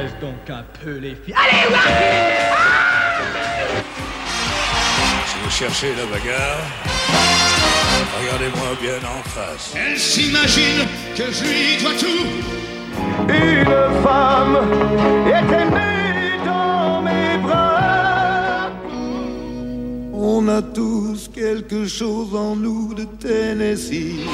[0.00, 1.34] baisse donc un peu les filles.
[1.34, 1.82] Allez, voir
[5.26, 6.64] Si vous cherchez la bagarre,
[8.20, 9.74] regardez-moi bien en face.
[9.76, 10.86] Elle s'imagine
[11.16, 12.26] que je lui dois tout.
[13.28, 14.58] Une femme
[15.26, 18.70] était née dans mes bras.
[20.12, 24.26] On a tous quelque chose en nous de Tennessee.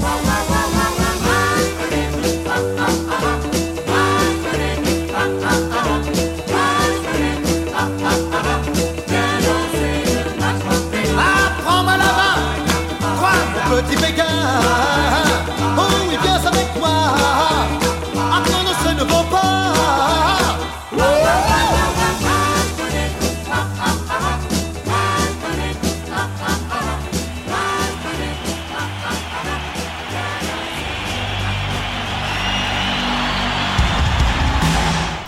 [0.00, 0.33] 妈妈。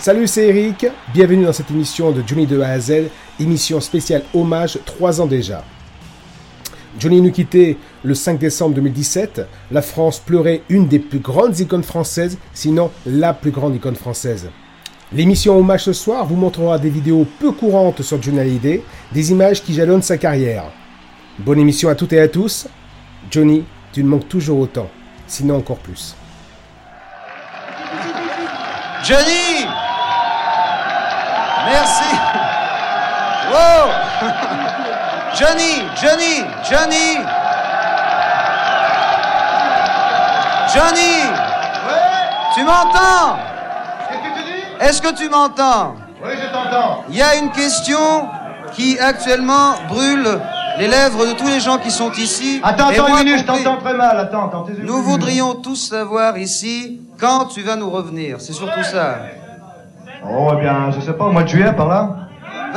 [0.07, 0.85] Salut, c'est Eric.
[1.13, 3.09] Bienvenue dans cette émission de Johnny de A à Z,
[3.41, 5.65] émission spéciale hommage 3 ans déjà.
[6.97, 9.41] Johnny nous quittait le 5 décembre 2017.
[9.69, 14.49] La France pleurait une des plus grandes icônes françaises, sinon la plus grande icône française.
[15.11, 19.61] L'émission Hommage ce soir vous montrera des vidéos peu courantes sur Johnny Hallyday, des images
[19.61, 20.71] qui jalonnent sa carrière.
[21.37, 22.69] Bonne émission à toutes et à tous.
[23.29, 24.87] Johnny, tu me manques toujours autant,
[25.27, 26.15] sinon encore plus.
[29.03, 29.66] Johnny
[35.35, 37.17] Johnny Johnny Johnny
[40.73, 41.13] Johnny
[42.55, 43.37] Tu m'entends?
[44.79, 45.95] Est-ce que tu m'entends?
[46.23, 47.03] Oui, je t'entends.
[47.09, 48.27] Il y a une question
[48.73, 50.39] qui actuellement brûle
[50.79, 52.59] les lèvres de tous les gens qui sont ici.
[52.63, 54.19] Attends, attends une minute, je t'entends très mal.
[54.19, 54.65] Attends, attends.
[54.79, 58.41] Nous voudrions tous savoir ici quand tu vas nous revenir.
[58.41, 59.17] C'est surtout ça.
[60.27, 62.26] Oh, eh bien, je sais pas, au mois de juillet, par là.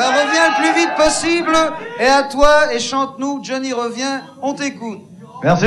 [0.00, 1.54] Va, reviens le plus vite possible.
[1.98, 3.40] Et à toi, et chante-nous.
[3.42, 4.20] Johnny revient.
[4.40, 5.00] On t'écoute.
[5.42, 5.66] Merci.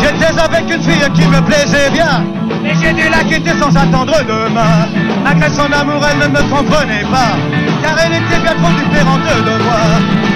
[0.00, 4.16] J'étais avec une fille qui me plaisait bien Et j'ai dû la quitter sans attendre
[4.26, 4.88] demain
[5.22, 7.36] Malgré son amour elle ne me comprenait pas.
[7.82, 9.80] Car elle était bien trop différente de moi.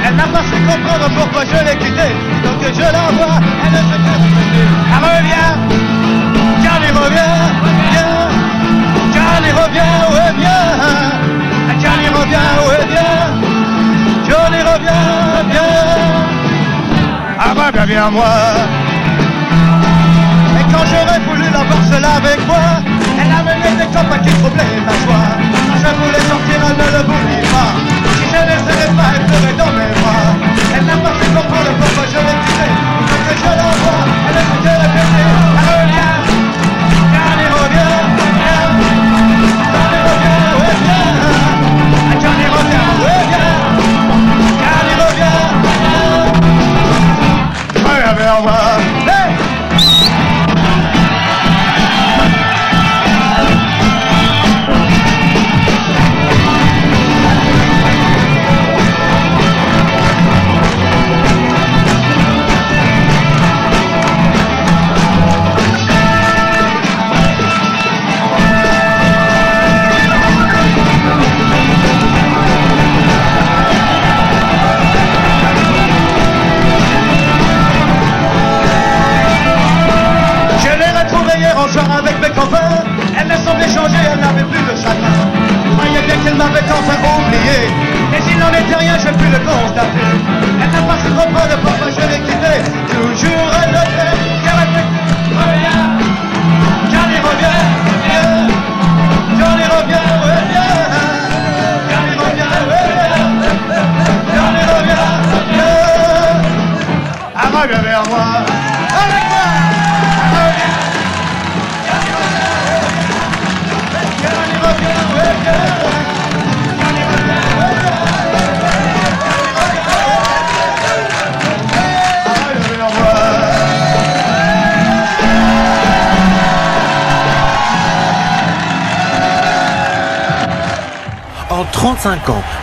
[0.07, 2.15] Elle n'a pas su comprendre pourquoi je l'ai quittée.
[2.45, 5.53] Donc je la vois, elle ne se revenir Elle revient,
[6.63, 7.39] Johnny revient,
[7.93, 8.29] viens.
[9.15, 10.63] Johnny revient, ouais bien.
[11.81, 13.13] Johnny revient, ouais bien.
[14.29, 16.29] Johnny revient, viens.
[17.39, 18.27] Ah bah bien, viens moi
[20.79, 22.63] quand j'aurais voulu la voir seule avec moi,
[23.19, 25.35] elle a mené des copains qui troublaient ma joie.
[25.67, 27.71] Quand je voulais sortir, elle ne le voulait pas.
[28.15, 30.31] Si je ne serais pas, elle serait dans mes bras.
[30.75, 32.73] Elle n'a pas su comprendre pourquoi je l'ai quittée.
[33.09, 35.27] Quand que je la vois, elle ne se répéter.
[35.59, 36.15] Elle revient,
[37.11, 37.99] Johnny revient,
[38.39, 38.71] viens.
[39.75, 41.11] Johnny revient, ouais, viens.
[42.23, 42.89] Johnny revient.
[44.63, 44.95] Johnny
[48.23, 48.68] revient,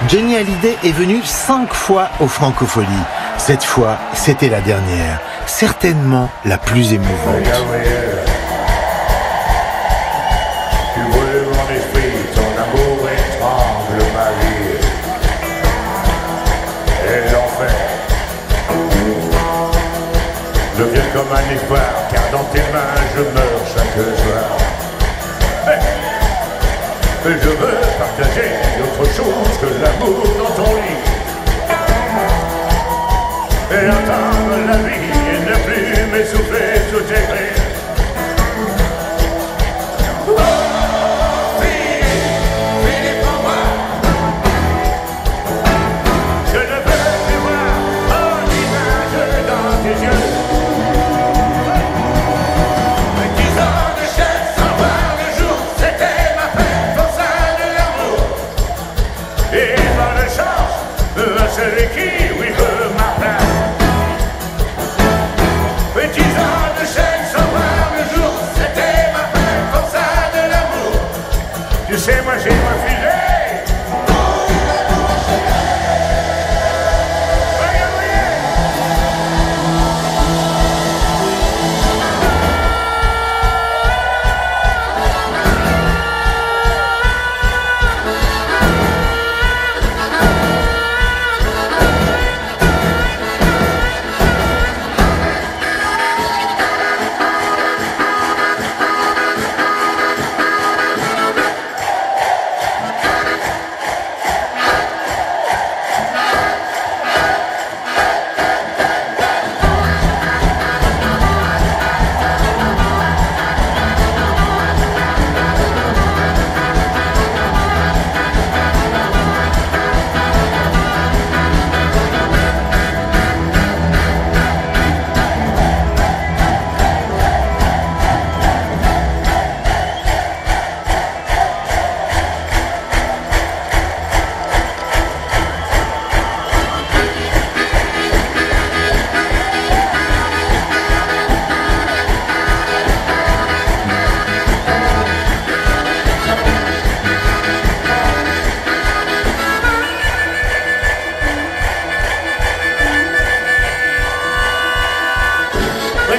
[0.08, 2.88] Jenny Hallyday est venue 5 fois aux Francopholies.
[3.38, 8.15] Cette fois, c'était la dernière, certainement la plus émouvante.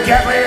[0.06, 0.45] Get me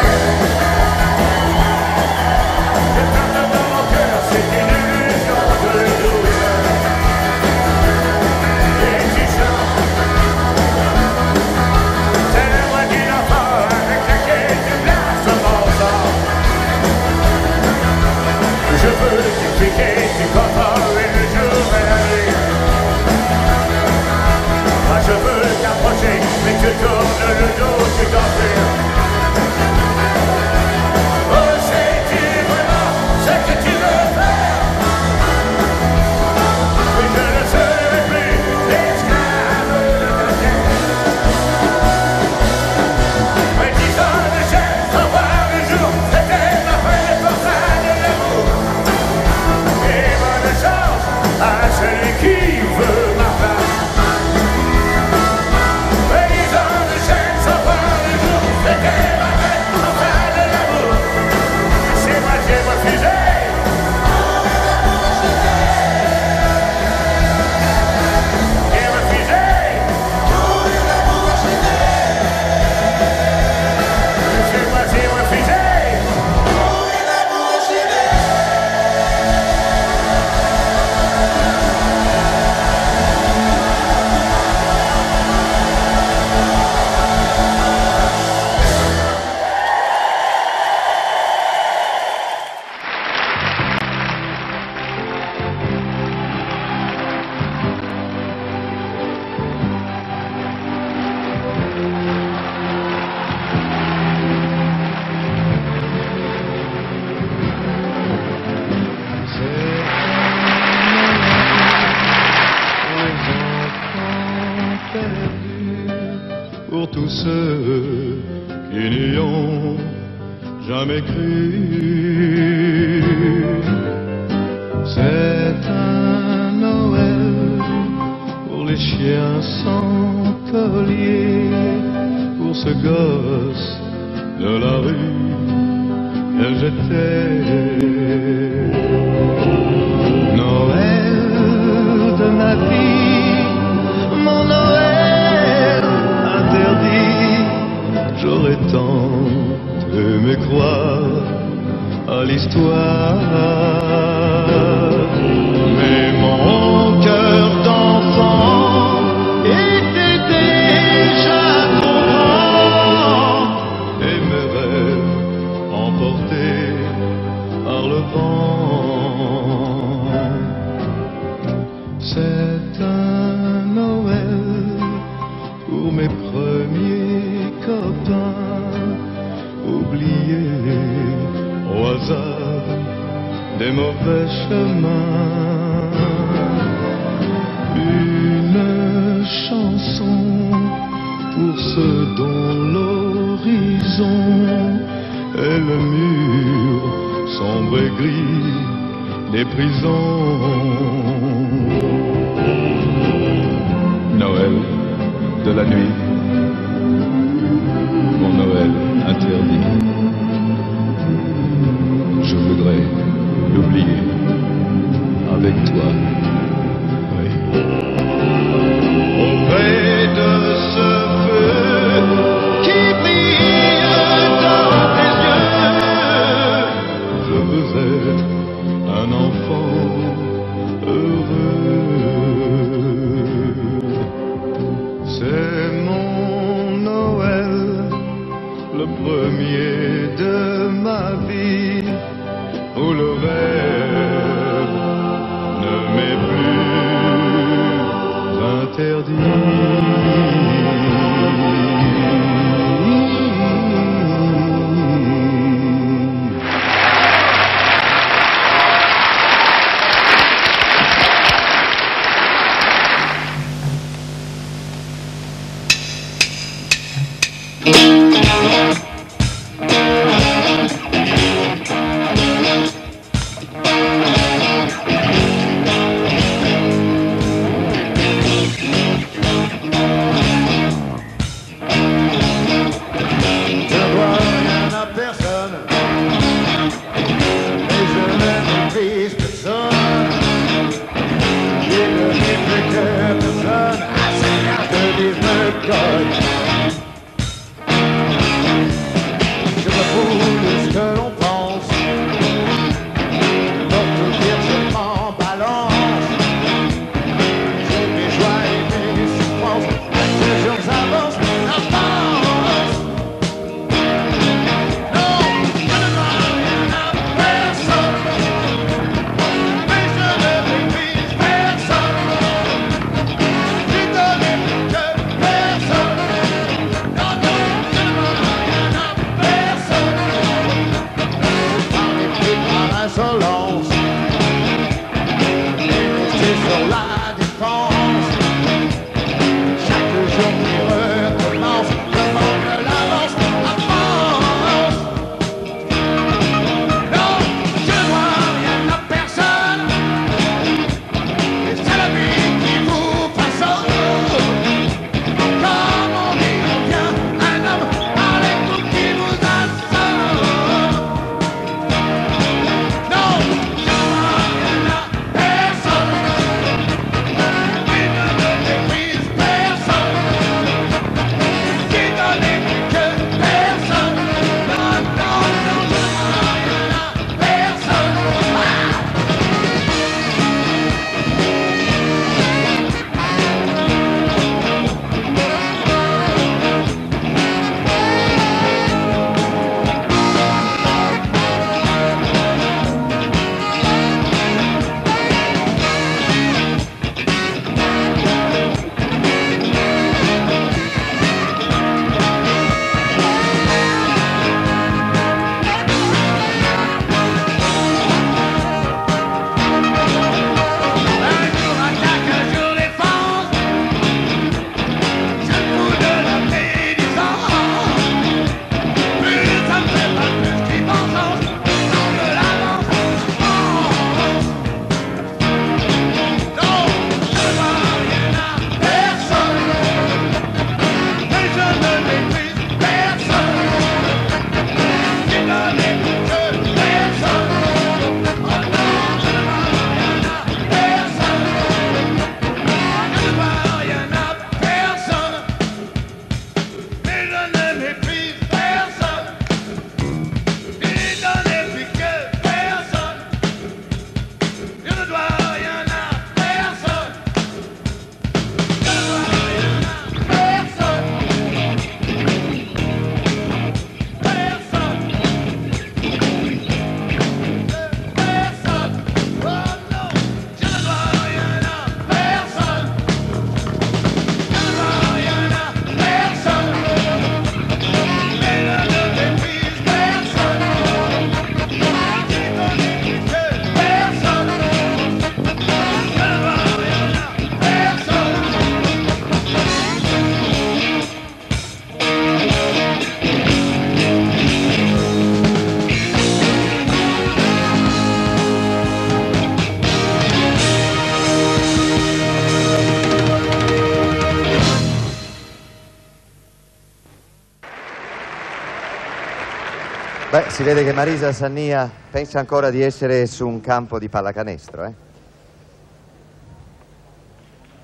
[510.39, 514.73] si vede che Marisa Sannia pensa ancora di essere su un campo di pallacanestro, eh?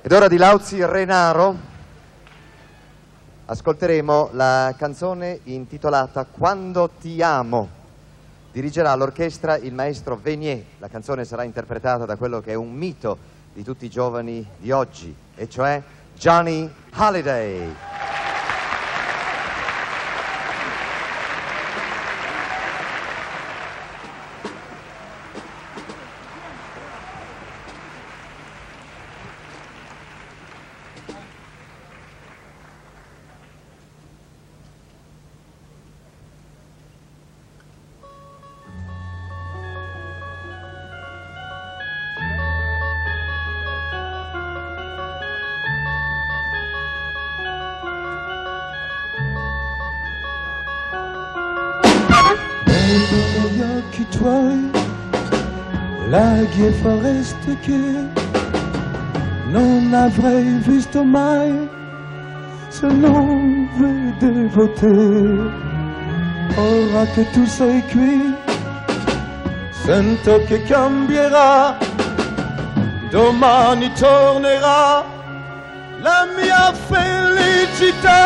[0.02, 1.58] Ed ora di Lauzi Renaro
[3.46, 7.70] ascolteremo la canzone intitolata Quando ti amo.
[8.52, 10.62] Dirigerà l'orchestra il maestro Venier.
[10.80, 13.18] La canzone sarà interpretata da quello che è un mito
[13.54, 15.82] di tutti i giovani di oggi, e cioè
[16.14, 17.74] Johnny Holiday.
[57.62, 58.10] Che
[59.48, 61.70] non avrei visto mai
[62.70, 65.64] se non vedevo te.
[66.58, 68.34] Ora che tu sei qui,
[69.72, 71.78] sento che cambierà,
[73.10, 75.04] domani tornerà
[76.02, 78.24] la mia felicità.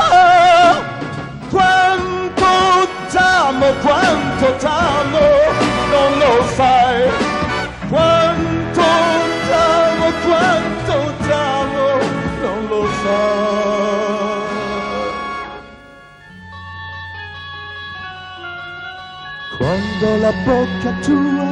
[1.50, 5.20] Quanto t'amo, quanto t'amo,
[5.92, 7.10] non lo sai.
[7.90, 8.19] Quanto
[19.60, 21.52] Quando la bocca tua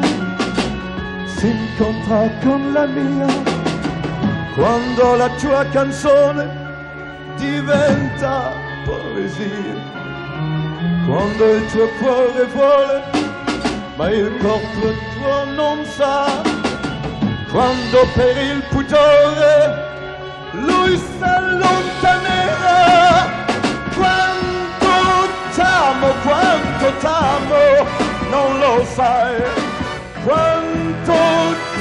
[1.26, 3.28] si incontra con la mia,
[4.56, 6.50] quando la tua canzone
[7.36, 8.54] diventa
[8.86, 9.76] poesia,
[11.06, 13.04] quando il tuo cuore vuole,
[13.98, 16.41] ma il corpo tuo non sa,
[17.52, 19.86] quando per il pudore
[20.54, 22.97] lui s'allontanerà,
[26.88, 27.86] quanto t'amo,
[28.30, 29.41] non lo sai,
[30.23, 31.13] quanto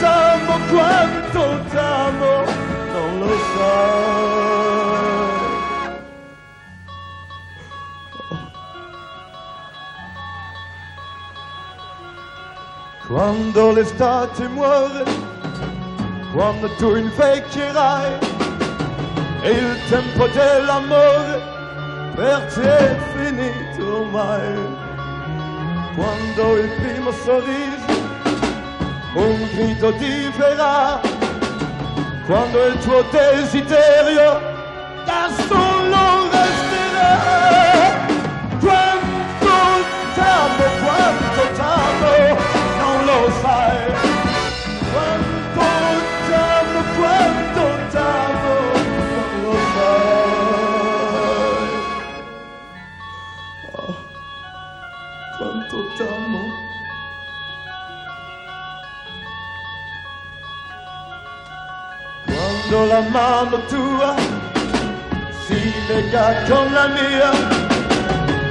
[0.01, 2.45] t'amo, quanto t'amo,
[2.93, 4.35] non lo sai.
[13.07, 15.05] Quando l'estate muore,
[16.35, 18.19] quando tu invecchierai
[19.43, 21.55] e il tempo dell'amore
[22.17, 24.86] per te è finito ormai.
[25.97, 27.87] Quando il primo sorriso
[29.15, 31.01] un grido diverrà,
[32.27, 34.41] quando il tuo desiderio
[35.07, 38.06] da solo resterà.
[63.45, 64.15] Tua
[65.47, 65.73] si
[66.49, 67.31] con la mia,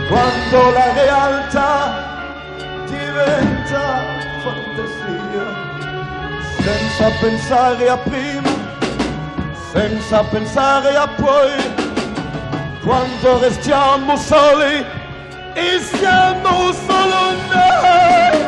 [0.07, 1.73] quando la realtà
[2.85, 4.03] diventa
[4.43, 5.47] fantasia,
[6.61, 8.49] senza pensare a prima,
[9.71, 11.53] senza pensare a poi,
[12.83, 14.85] quando restiamo soli
[15.53, 18.45] e siamo solo noi,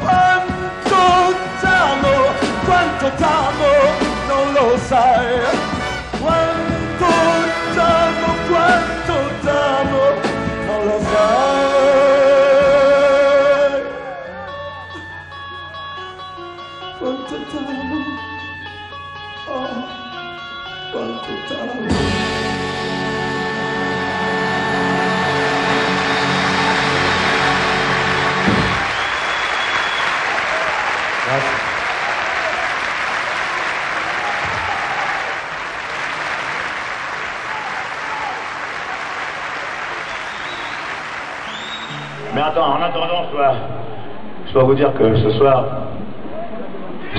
[0.00, 2.32] quanto t'amo,
[2.64, 4.03] quanto t'amo,
[4.34, 5.42] non lo sai,
[6.20, 7.06] quanto
[42.34, 43.52] Mais attends, en attendant, je dois,
[44.48, 45.64] je dois vous dire que ce soir,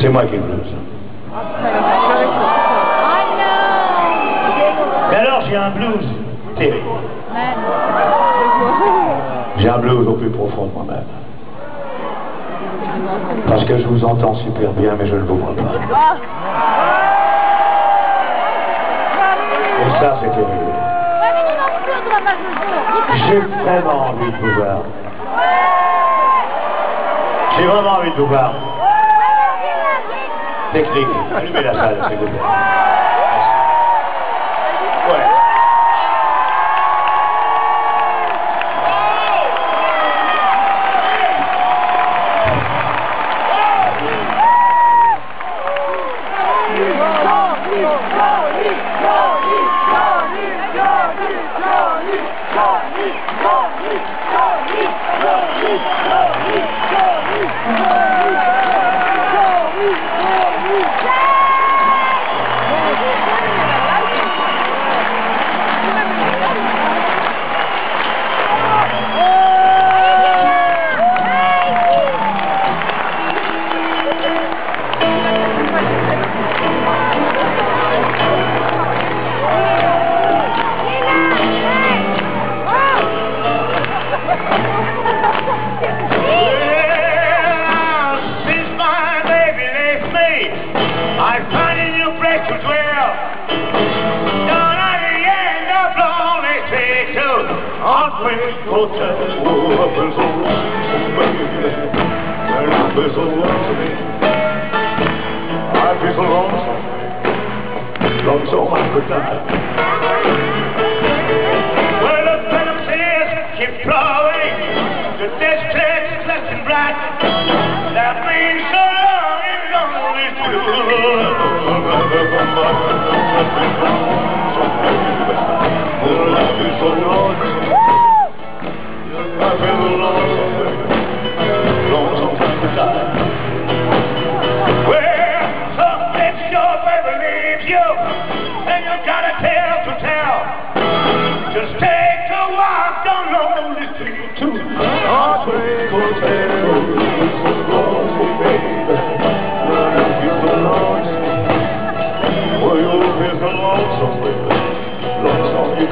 [0.01, 0.75] c'est moi qui blues.
[5.10, 6.06] Mais alors, j'ai un blues
[6.58, 6.86] terrible.
[9.58, 11.06] J'ai un blues au plus profond de moi-même.
[13.47, 15.62] Parce que je vous entends super bien, mais je ne vous vois pas.
[19.82, 20.74] Et ça, c'est terrible.
[23.27, 24.79] J'ai vraiment envie de vous voir.
[27.58, 28.53] J'ai vraiment envie de vous voir.
[30.73, 32.94] Technique, allumez la salle, s'il vous plaît.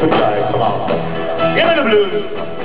[0.04, 0.10] You.
[0.10, 1.56] Come on.
[1.56, 2.63] Give me the blues.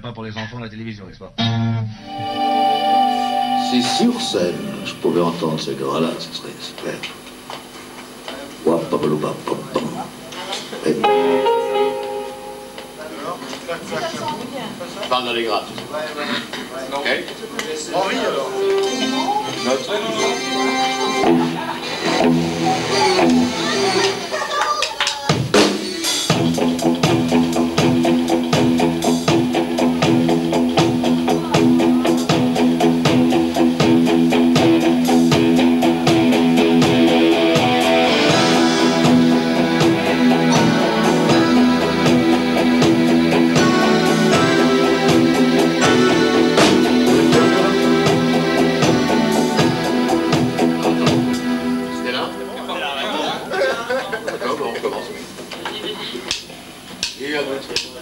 [0.00, 1.32] pas pour les enfants la télévision, n'est-ce pas
[3.70, 4.54] Si sur scène,
[4.84, 6.10] je pouvais entendre ces gras-là.
[6.18, 6.94] ce serait super.
[10.86, 10.94] Eh.
[15.08, 15.64] Parle dans les grâces.
[57.26, 57.95] 一个问题。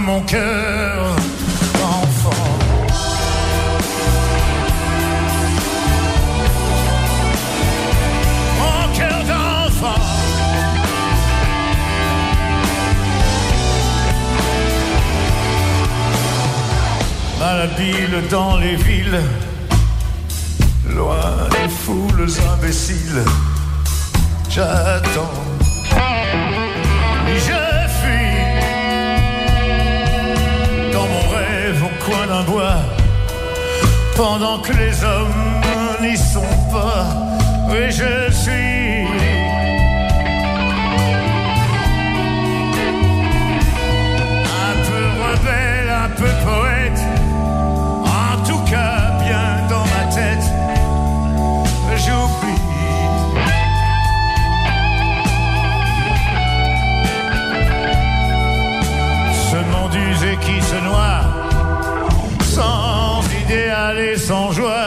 [0.00, 1.14] mon cœur
[1.82, 2.30] enfant.
[8.60, 10.00] Mon cœur d'enfant.
[17.38, 19.20] Malhabile dans les villes,
[20.94, 23.22] loin des foules imbéciles,
[24.48, 25.43] j'attends
[32.04, 32.76] coin d'un bois,
[34.16, 35.62] pendant que les hommes
[36.02, 37.06] n'y sont pas,
[37.68, 39.06] mais je suis.
[44.66, 47.00] Un peu rebelle, un peu poète,
[48.04, 50.46] en tout cas bien dans ma tête.
[64.24, 64.83] sans joie.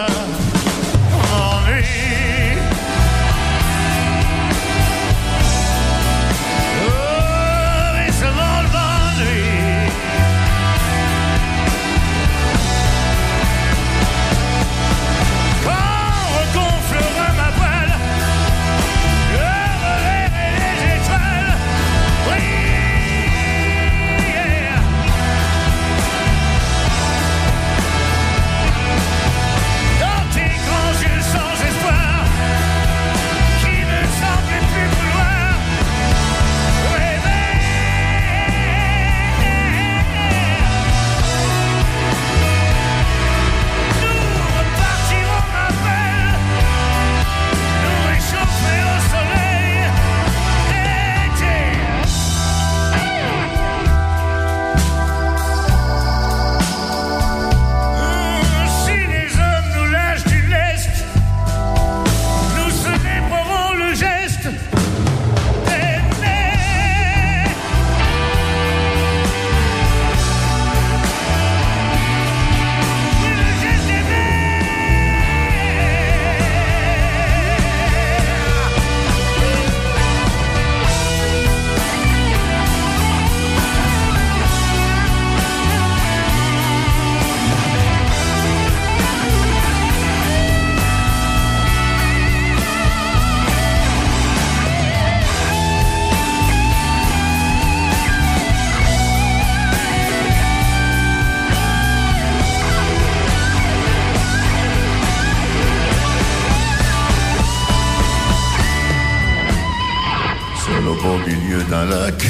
[111.86, 112.26] Lac,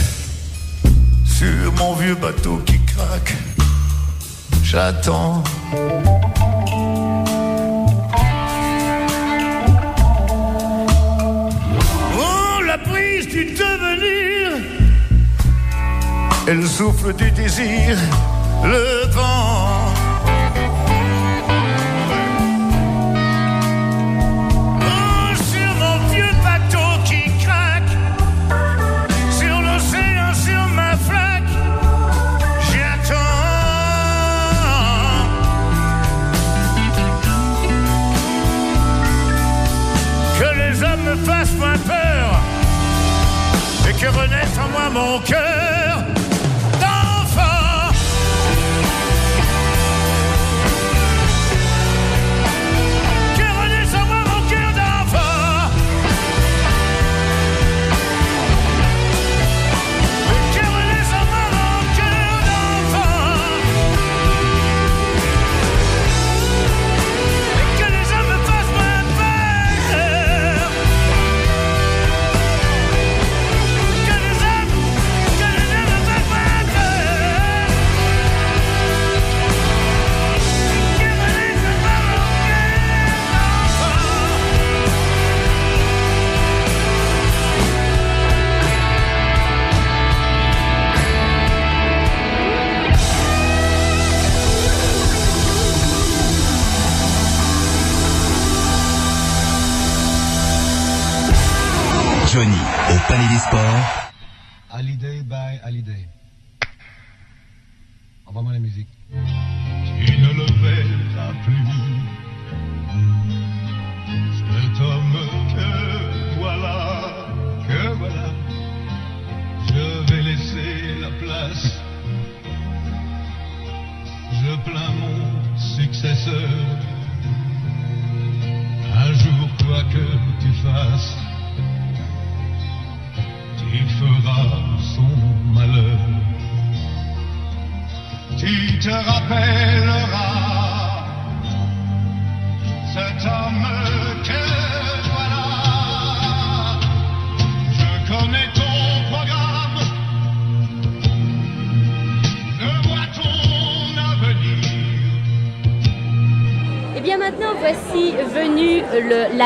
[1.25, 3.35] sur mon vieux bateau qui craque,
[4.63, 5.43] j'attends.
[12.19, 14.51] Oh, la prise du devenir,
[16.47, 17.97] et le souffle du désir,
[18.63, 19.36] le vent.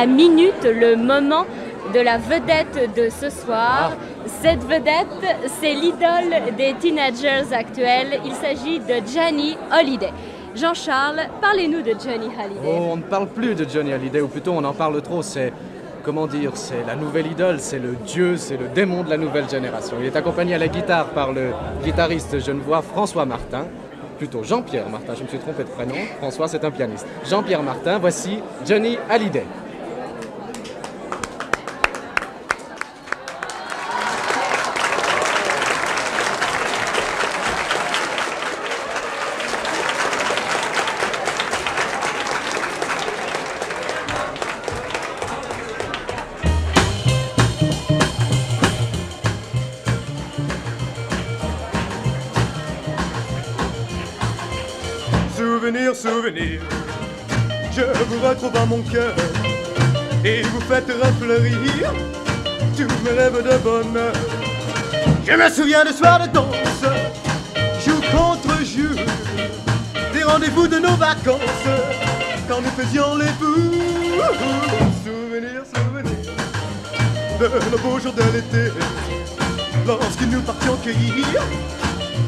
[0.02, 1.46] La minute, le moment
[1.94, 3.92] de la vedette de ce soir.
[4.42, 8.20] Cette vedette, c'est l'idole des teenagers actuels.
[8.26, 10.12] Il s'agit de Johnny Hallyday.
[10.56, 12.66] Jean-Charles, parlez-nous de Johnny Hallyday.
[12.66, 15.22] Oh, on ne parle plus de Johnny Hallyday, ou plutôt on en parle trop.
[15.22, 15.54] C'est,
[16.04, 19.48] comment dire, c'est la nouvelle idole, c'est le dieu, c'est le démon de la nouvelle
[19.48, 19.98] génération.
[20.00, 21.52] Il est accompagné à la guitare par le
[21.84, 23.68] guitariste genevois François Martin,
[24.18, 25.96] plutôt Jean-Pierre Martin, je me suis trompé de prénom.
[26.18, 27.06] François, c'est un pianiste.
[27.30, 29.46] Jean-Pierre Martin, voici Johnny Hallyday.
[60.24, 61.94] Et vous faites refleurir
[62.78, 64.14] tout me lève de bonheur.
[65.26, 66.86] Je me souviens de soirs de danse,
[67.86, 68.96] jour contre jour,
[70.14, 71.68] des rendez-vous de nos vacances
[72.48, 73.72] quand nous faisions les fous.
[75.04, 76.32] Souvenir, souvenir
[77.40, 78.72] de nos beaux jours de l'été,
[79.86, 81.42] lorsque nous partions cueillir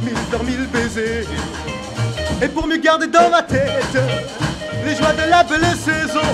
[0.03, 1.25] mille par mille baisers.
[2.41, 3.97] Et pour mieux garder dans ma tête
[4.85, 6.27] les joies de la belle saison.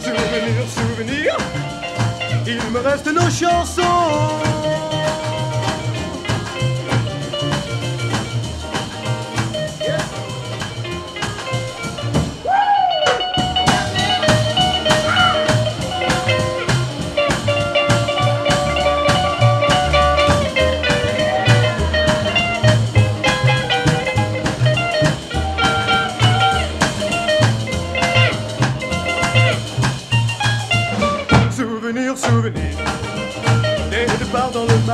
[0.00, 1.36] Souvenir, souvenir,
[2.46, 4.47] il me reste nos chansons.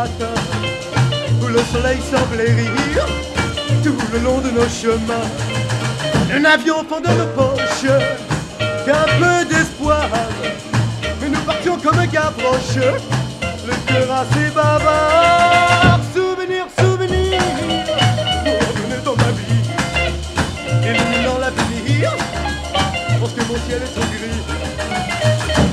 [0.04, 0.34] Matin,
[1.40, 3.06] où le soleil semblait rire
[3.82, 5.28] tout le long de nos chemins.
[6.30, 7.90] Nous n'avions fond de nos poches
[8.84, 10.08] qu'un peu d'espoir,
[11.20, 12.84] mais nous partions comme un Gavroche,
[13.66, 16.00] le cœur assez bavard.
[16.14, 17.40] Souvenir, souvenir,
[18.44, 19.64] vous revenez dans ma vie,
[20.82, 22.12] illuminant l'avenir,
[23.20, 24.42] parce que mon ciel est trop gris.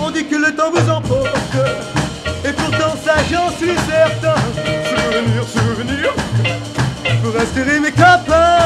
[0.01, 1.57] On dit que le temps vous emporte,
[3.62, 4.36] suis certain.
[4.89, 6.14] Souvenir, souvenir,
[7.24, 8.61] vous resterez mes copains.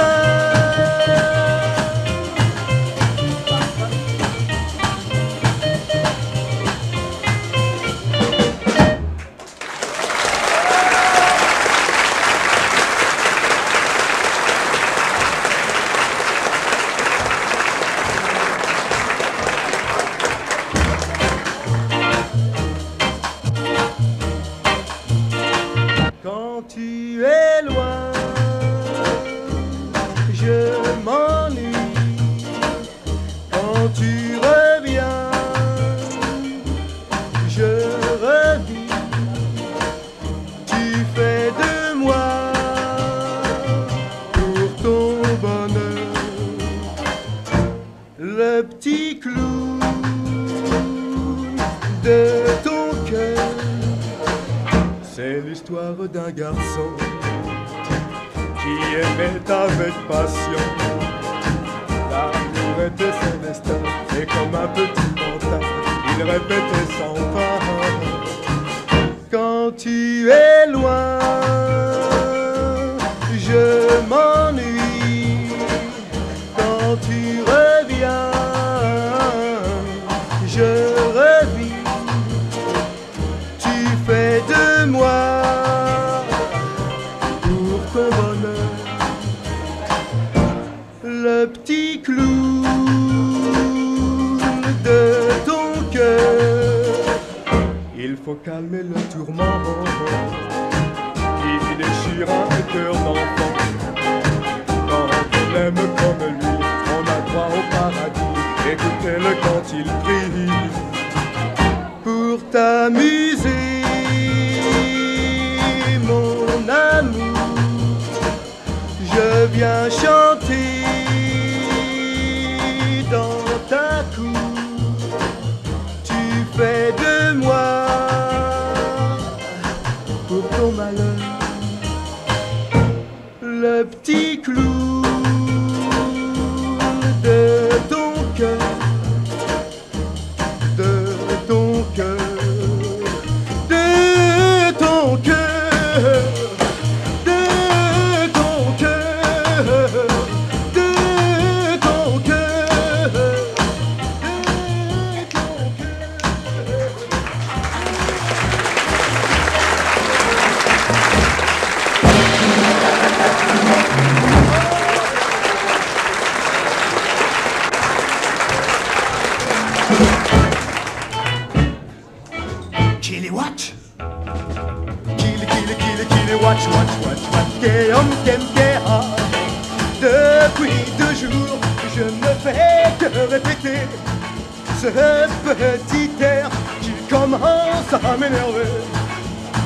[187.41, 188.69] À m'énerver.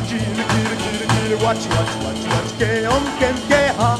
[0.07, 3.97] Kili, kili, kili, kili, watch, watch, watch, watch, Guillaume, kem, kéha.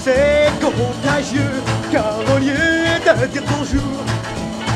[0.00, 1.62] C'est contagieux,
[1.92, 3.82] car au lieu de dire bonjour,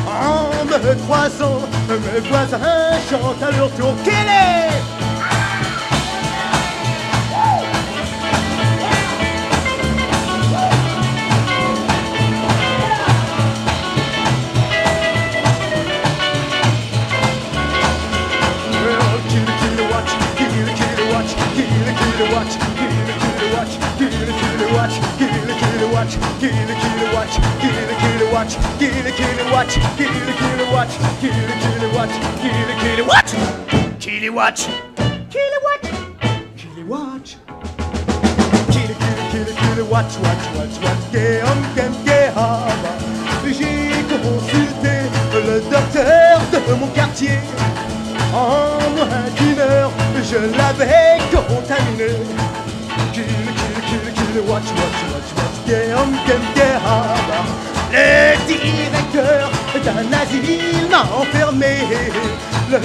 [0.09, 2.59] en me croisant, mes voisins
[3.11, 3.95] chantent à leur tour.
[4.05, 4.17] Kili!
[4.17, 4.95] Well,
[25.97, 30.92] watch, gilly gilly watch, gilly gilly watch, gilly gilly watch, gilly gilly watch,
[31.22, 33.32] gilly gilly watch, gilly watch,
[34.05, 34.61] gilly watch,
[35.32, 35.86] gilly watch,
[36.61, 37.36] gilly watch,
[38.72, 42.97] gilly gilly gilly gilly watch, watch watch watch, gay on gay gay harbor.
[43.47, 44.97] J'ai consulté
[45.32, 47.38] le docteur de mon quartier.
[48.34, 49.92] En moins d'une heure,
[50.22, 52.12] je l'avais contaminé
[54.37, 57.41] kill, watch, watch, watch, watch, Guillaume, Kem, Guéhama.
[57.93, 59.51] Le directeur
[59.84, 61.76] d'un asile m'a enfermé.
[62.70, 62.78] Le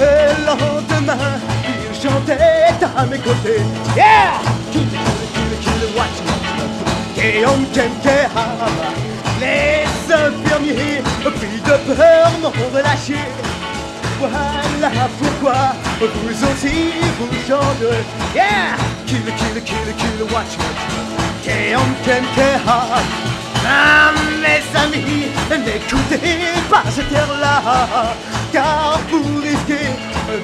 [0.46, 2.38] lendemain, il chantait
[2.96, 3.62] à mes côtés.
[3.96, 4.40] Yeah!
[4.72, 7.14] Kill, kill, kill, watch, watch, watch.
[7.16, 8.68] Guillaume Kenkehama.
[9.40, 13.16] Les infirmiers, pris de peur, m'ont relâché.
[14.20, 18.04] voilà pourquoi vous aussi vous chanterez.
[18.34, 18.76] Yeah!
[19.06, 20.91] Kill, kill, kill, kill, watch it.
[21.42, 21.80] Kem,
[23.66, 26.18] ah, mes amis, n'écoutez
[26.70, 28.14] pas cette air-là,
[28.52, 29.90] car vous risquez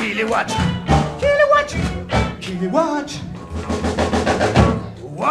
[0.00, 0.52] kill, watch,
[1.20, 1.74] kill, watch,
[2.40, 3.31] kill, watch.
[5.22, 5.28] Bon,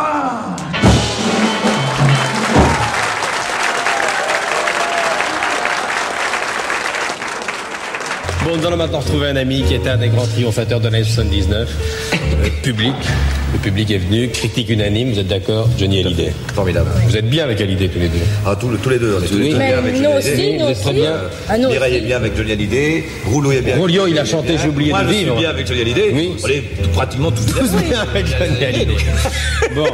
[8.55, 12.20] nous allons maintenant retrouver un ami qui était un des grands triomphateurs de l'année 79.
[12.31, 12.93] Euh, public.
[13.53, 16.31] Le public est venu, critique unanime, vous êtes d'accord Johnny Hallyday?
[16.55, 16.89] Formidable.
[17.05, 19.27] Vous êtes bien avec Hallyday tous les deux Ah, tous, tous les deux, on est
[19.27, 19.49] tous, Oui.
[19.51, 20.57] tous Mais bien avec nous Johnny aussi, Hallyday.
[20.57, 20.99] nous Vous êtes très aussi.
[21.01, 21.13] bien.
[21.49, 22.01] Ah, nous Mireille aussi.
[22.03, 23.03] est bien avec Johnny Hallyday.
[23.25, 25.35] Rouleau est bien avec Rouleau, il a chanté J'ai oublié Moi, de je suis vivre.
[25.37, 26.11] bien avec Johnny Hallyday.
[26.13, 26.31] Oui.
[26.41, 26.63] On est
[26.93, 28.95] pratiquement tous Tous bien avec Johnny Hallyday.
[29.75, 29.85] Bon.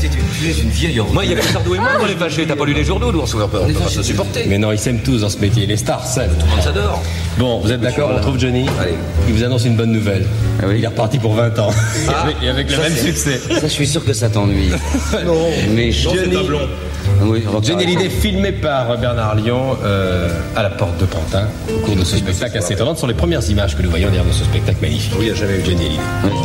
[0.00, 0.06] Tu
[0.48, 2.46] es une vieille Moi, il y a que Sardou et moi, on est fâchés.
[2.46, 4.44] T'as pas lu les journaux, nous, on ne peut pas se supporter.
[4.48, 6.30] Mais non, ils s'aiment tous dans ce métier, les stars s'aiment.
[6.38, 7.02] Tout le monde s'adore.
[7.38, 8.66] Bon, vous êtes d'accord, on retrouve Johnny
[9.28, 10.24] Il vous annonce une bonne nouvelle.
[10.74, 11.70] Il est reparti pour 20 ans.
[11.70, 13.40] Et avec- et avec le Ça, même succès.
[13.48, 14.70] Ça, je suis sûr que ça t'ennuie.
[15.24, 15.48] Non.
[15.70, 16.36] Mais Johnny,
[17.22, 21.46] Oui, on va Johnny Hallyday filmé par Bernard Lyon euh, à la porte de Pantin
[21.74, 22.94] au cours de ce spectacle assez étonnant.
[22.94, 25.12] Ce sont les premières images que nous voyons derrière de ce spectacle magnifique.
[25.18, 26.40] Oui, j'avais eu Johnny Hallyday.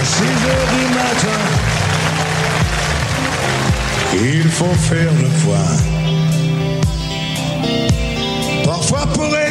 [0.00, 1.40] À 6 heures du matin,
[4.24, 5.95] il faut faire le point.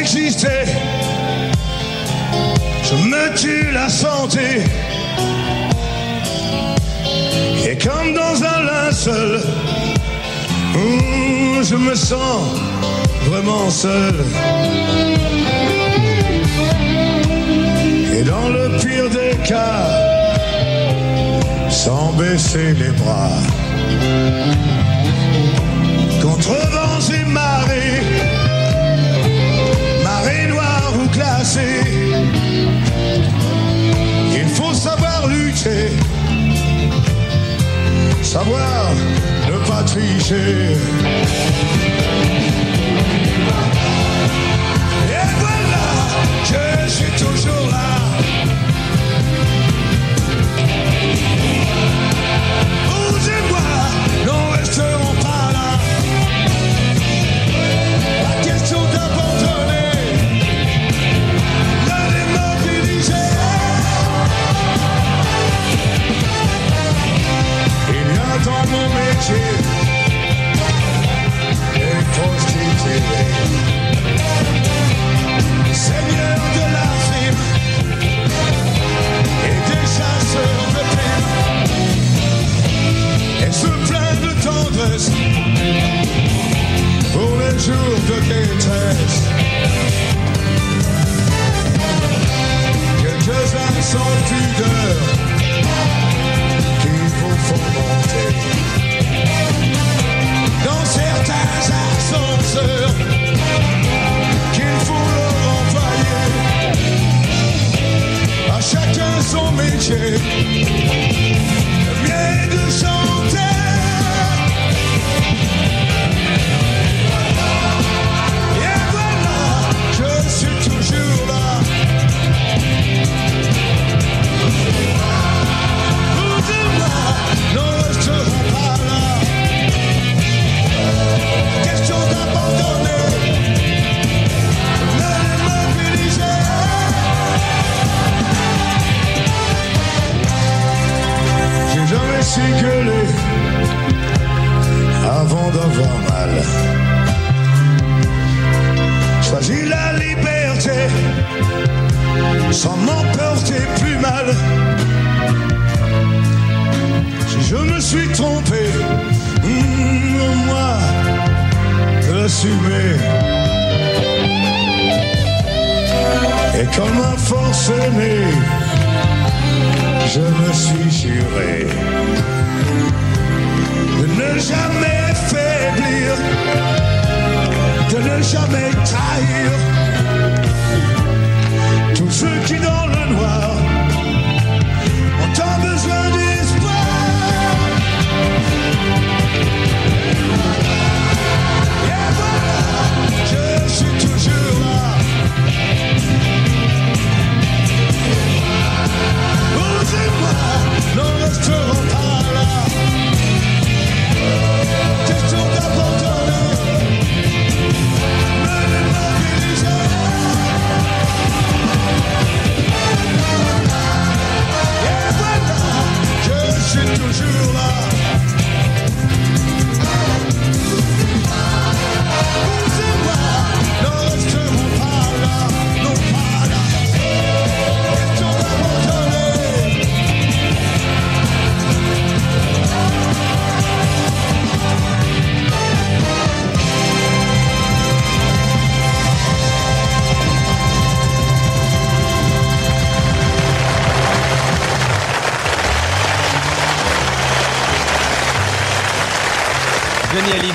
[0.06, 0.64] Exister,
[2.84, 4.62] je me tue la santé.
[7.68, 9.40] Et comme dans un linceul,
[11.68, 12.40] je me sens
[13.28, 14.14] vraiment seul.
[18.16, 19.88] Et dans le pire des cas,
[21.68, 23.40] sans baisser les bras,
[26.22, 28.25] contre vents et marées,
[39.96, 40.76] conversation.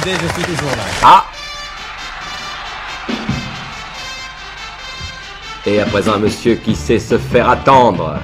[0.03, 0.83] Je suis toujours là.
[1.03, 1.25] Ah
[5.67, 8.15] Et à présent, un monsieur qui sait se faire attendre.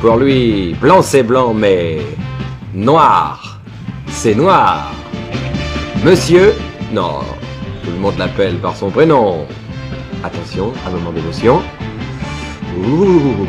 [0.00, 1.98] Pour lui, blanc c'est blanc, mais
[2.72, 3.58] noir,
[4.06, 4.92] c'est noir.
[6.04, 6.54] Monsieur,
[6.92, 7.18] non,
[7.84, 9.46] tout le monde l'appelle par son prénom.
[10.22, 11.62] Attention, un moment d'émotion.
[12.78, 13.46] Ouh.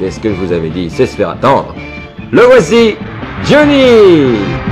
[0.00, 0.90] Qu'est-ce que vous avais dit?
[0.90, 1.76] C'est se faire attendre.
[2.32, 2.96] Le voici,
[3.44, 4.71] Johnny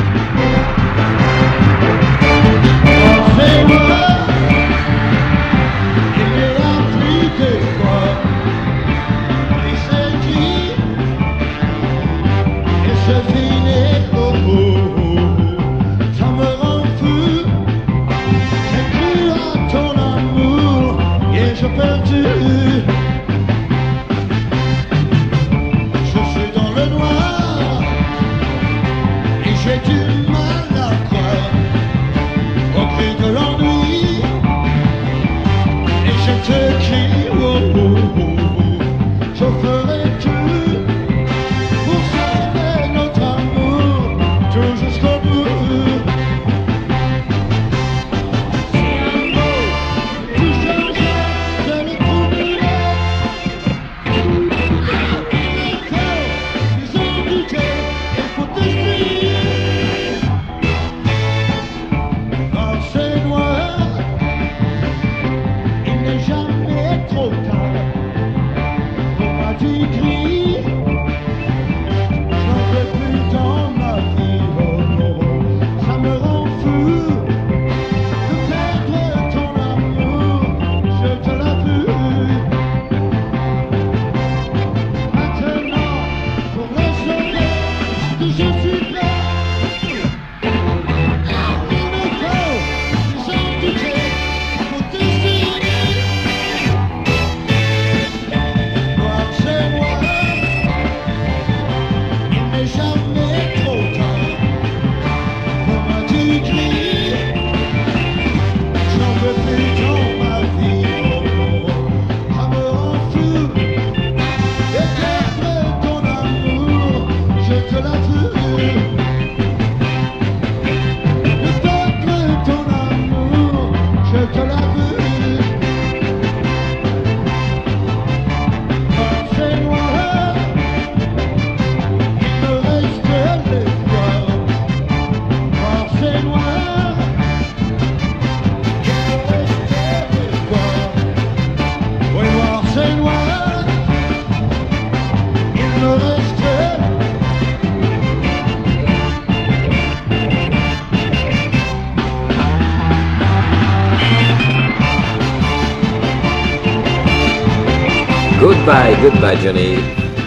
[159.12, 159.76] Goodbye, Johnny.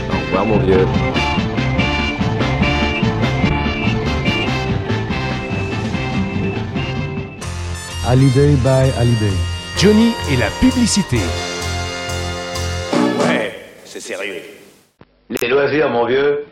[0.09, 0.85] Au revoir mon vieux.
[8.05, 9.33] Hallyday by Hallyday.
[9.77, 11.17] Johnny et la publicité.
[13.19, 13.53] Ouais,
[13.85, 14.41] c'est sérieux.
[15.29, 16.42] Les loisirs, mon vieux,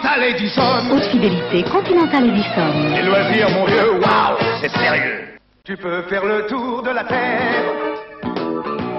[0.00, 0.90] Continental Edison.
[0.90, 2.72] Haute fidélité, Continental Edison.
[2.96, 5.28] Les loisirs, mon vieux, waouh, c'est sérieux.
[5.62, 7.64] Tu peux faire le tour de la terre,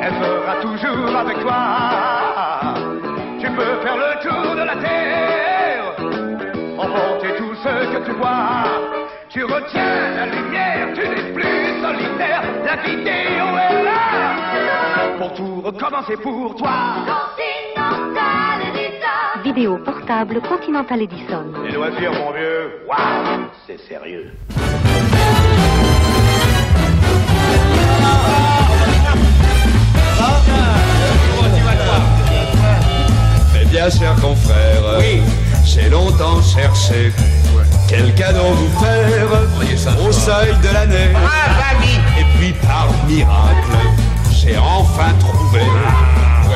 [0.03, 2.75] elle sera toujours avec toi.
[3.39, 5.95] Tu peux faire le tour de la terre,
[6.77, 8.63] emporter tout ce que tu vois.
[9.29, 12.43] Tu retiens la lumière, tu n'es plus solitaire.
[12.63, 16.71] La vidéo est là pour tout recommencer pour toi.
[17.07, 18.70] Continental Edison.
[19.53, 21.43] Vidéo portable Continental Edison.
[21.65, 24.31] Les loisirs, mon vieux, waouh, c'est sérieux.
[33.53, 35.01] Mes bien chers confrères,
[35.65, 37.11] j'ai longtemps cherché
[37.89, 41.11] quel cadeau vous faire au seuil de l'année.
[42.17, 43.77] Et puis par miracle,
[44.31, 45.59] j'ai enfin trouvé.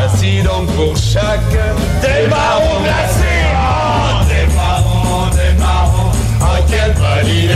[0.07, 3.41] Voici donc pour chacun des marrons glacés.
[3.55, 7.55] Oh, des marrons, des marrons, oh ah, quelle bonne idée.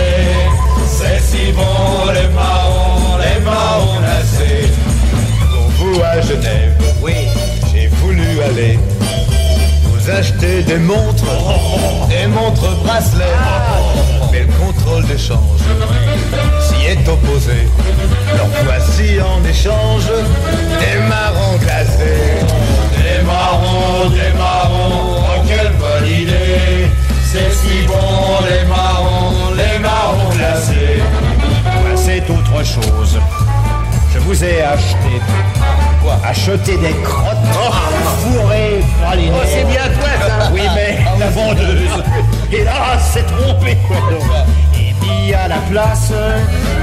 [0.87, 4.67] C'est si bon les marrons, les marrons glacés.
[5.51, 6.73] Pour vous à Genève,
[7.03, 7.27] oui,
[7.71, 8.79] j'ai voulu aller.
[9.83, 12.07] Vous acheter des montres, oh.
[12.09, 14.25] des montres bracelets, ah.
[14.31, 15.39] mais le contrôle d'échange
[16.89, 17.67] est opposé.
[18.37, 20.07] Donc voici en échange
[20.79, 22.41] des marrons glacés.
[22.97, 26.87] Des marrons, des marrons, oh quelle bonne idée.
[27.23, 31.03] C'est si bon les marrons, les marrons glacés.
[31.95, 33.19] C'est autre chose.
[34.11, 35.21] Je vous ai acheté.
[36.01, 37.37] Quoi Acheté des crottes
[38.19, 39.31] fourrées pralinées.
[39.35, 40.49] Oh, c'est bien toi, ça.
[40.51, 42.03] Oui, mais la vendeuse,
[42.51, 43.77] hélas, s'est trompée.
[45.09, 46.11] Mis à la place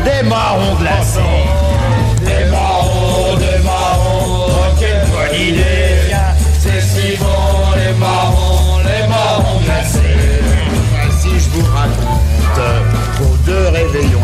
[0.05, 1.21] des marrons glacés.
[2.25, 6.15] Des marrons, des marrons, oh quelle bonne idée.
[6.59, 10.01] C'est si bon les marrons, les marrons glacés.
[11.19, 12.61] Si je vous raconte,
[13.17, 14.21] pour deux réveillons,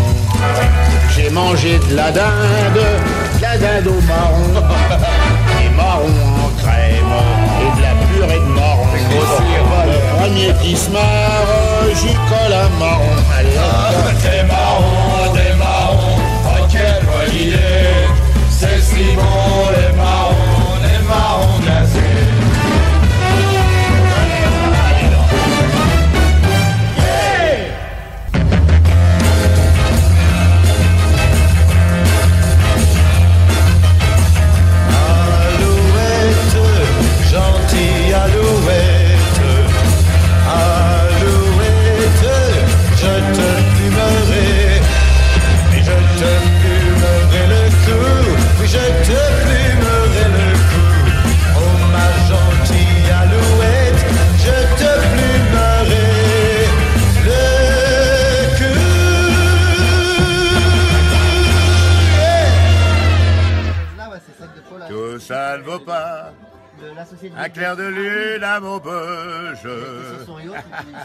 [1.14, 4.66] j'ai mangé de la dinde, de la dinde au marron,
[10.22, 13.02] Premier qui se marre, j'y colle un marron.
[13.36, 14.22] Allez, hop.
[14.22, 18.06] Des marrons, des marrons, oh quelle bonne idée.
[18.48, 20.21] C'est si bon les marrons,
[67.36, 69.68] un clair de lune à Maubeuge.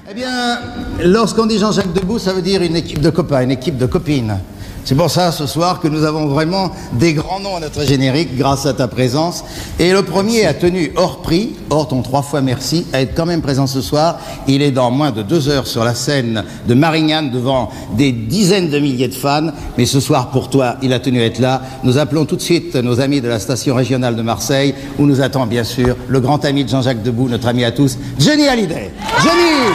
[0.09, 0.59] Eh bien,
[1.03, 4.39] lorsqu'on dit Jean-Jacques Debout, ça veut dire une équipe de copains, une équipe de copines.
[4.87, 8.37] C'est pour ça, ce soir, que nous avons vraiment des grands noms à notre générique,
[8.37, 9.43] grâce à ta présence.
[9.79, 13.25] Et le premier a tenu hors prix, hors ton trois fois merci, à être quand
[13.25, 14.17] même présent ce soir.
[14.47, 18.69] Il est dans moins de deux heures sur la scène de Marignane devant des dizaines
[18.69, 19.51] de milliers de fans.
[19.77, 21.61] Mais ce soir, pour toi, il a tenu à être là.
[21.83, 25.19] Nous appelons tout de suite nos amis de la station régionale de Marseille, où nous
[25.19, 28.93] attend bien sûr le grand ami de Jean-Jacques Debout, notre ami à tous, Johnny Hallyday.
[29.21, 29.67] Johnny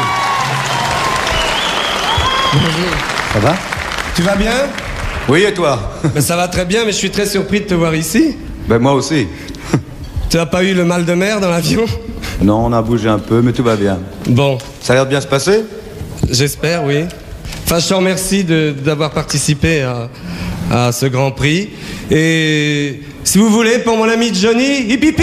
[3.34, 3.54] Ça va?
[4.16, 4.52] Tu vas bien?
[5.28, 5.78] Oui, et toi?
[6.14, 8.36] Ben, Ça va très bien, mais je suis très surpris de te voir ici.
[8.68, 9.26] Ben moi aussi.
[10.30, 11.84] Tu n'as pas eu le mal de mer dans l'avion?
[12.40, 14.00] Non, on a bougé un peu, mais tout va bien.
[14.26, 14.58] Bon.
[14.80, 15.60] Ça a l'air de bien se passer?
[16.28, 17.04] J'espère, oui.
[17.64, 20.08] Enfin, je te remercie d'avoir participé à,
[20.70, 21.70] à ce Grand Prix.
[22.10, 25.22] Et si vous voulez, pour mon ami Johnny, hip hip hip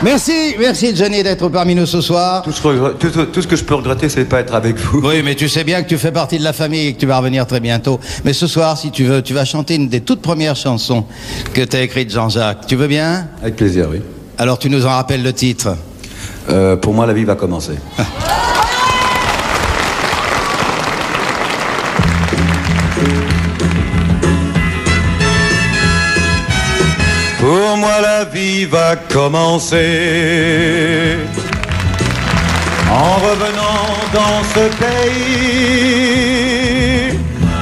[0.00, 2.42] Merci, merci Johnny d'être parmi nous ce soir.
[2.42, 4.54] Tout ce, que- tout- tout- tout ce que je peux regretter, c'est de pas être
[4.54, 5.00] avec vous.
[5.04, 7.06] Oui, mais tu sais bien que tu fais partie de la famille et que tu
[7.06, 7.98] vas revenir très bientôt.
[8.24, 11.04] Mais ce soir, si tu veux, tu vas chanter une des toutes premières chansons
[11.52, 12.66] que t'as écrites, Jean-Jacques.
[12.68, 13.26] Tu veux bien?
[13.42, 14.00] Avec plaisir, oui.
[14.38, 15.76] Alors tu nous en rappelles le titre?
[16.48, 17.72] Euh, pour moi, la vie va commencer.
[27.40, 29.78] Pour moi, la vie va commencer
[32.90, 36.18] en revenant dans ce pays.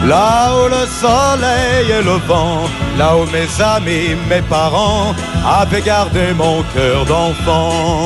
[0.07, 2.61] Là où le soleil et le vent,
[2.97, 5.15] là où mes amis, mes parents
[5.45, 8.05] avaient gardé mon cœur d'enfant.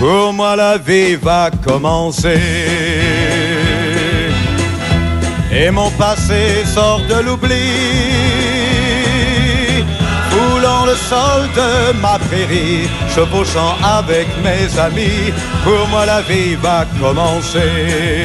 [0.00, 2.40] Pour moi, la vie va commencer.
[5.52, 8.53] Et mon passé sort de l'oubli
[10.94, 15.32] le sol de ma prairie, chevauchant avec mes amis,
[15.64, 18.24] pour moi la vie va commencer.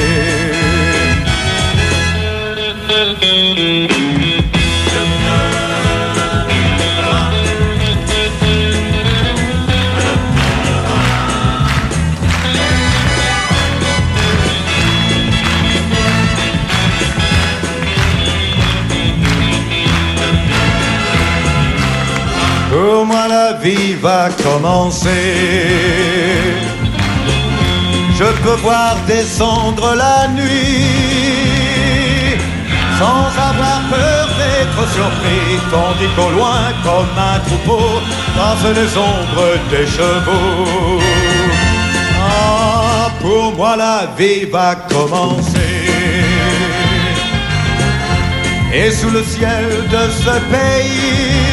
[23.10, 25.26] Moi la vie va commencer.
[28.20, 30.90] Je peux voir descendre la nuit
[33.00, 37.88] sans avoir peur d'être surpris, tandis qu'au loin, comme un troupeau,
[38.36, 41.02] passent les ombres des chevaux.
[42.32, 45.76] Ah, pour moi la vie va commencer.
[48.72, 51.49] Et sous le ciel de ce pays,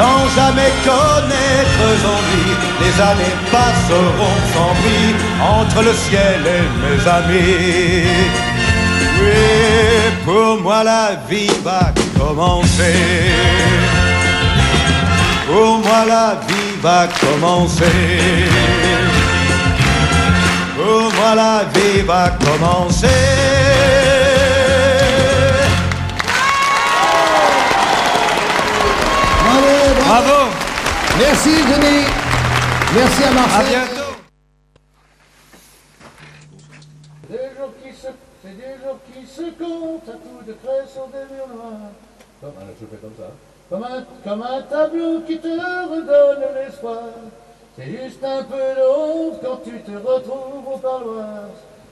[0.00, 2.50] sans jamais connaître l'ennui,
[2.82, 5.14] les années passeront sans bruit
[5.58, 8.06] entre le ciel et mes amis.
[9.20, 9.40] Oui,
[10.24, 12.98] pour moi la vie va commencer.
[15.46, 18.00] Pour moi la vie va commencer.
[20.76, 24.19] Pour moi la vie va commencer.
[30.10, 30.50] Bravo.
[31.20, 32.06] Merci, Denis.
[32.96, 33.60] Merci à Marcel.
[33.60, 34.12] À bientôt.
[38.42, 41.92] C'est des jours qui se comptent à coups de craie sur des murs noirs.
[42.40, 43.30] Comme un, je fais comme ça.
[43.70, 47.04] Comme un, comme un tableau qui te redonne l'espoir.
[47.76, 51.44] C'est juste un peu de honte quand tu te retrouves au parloir.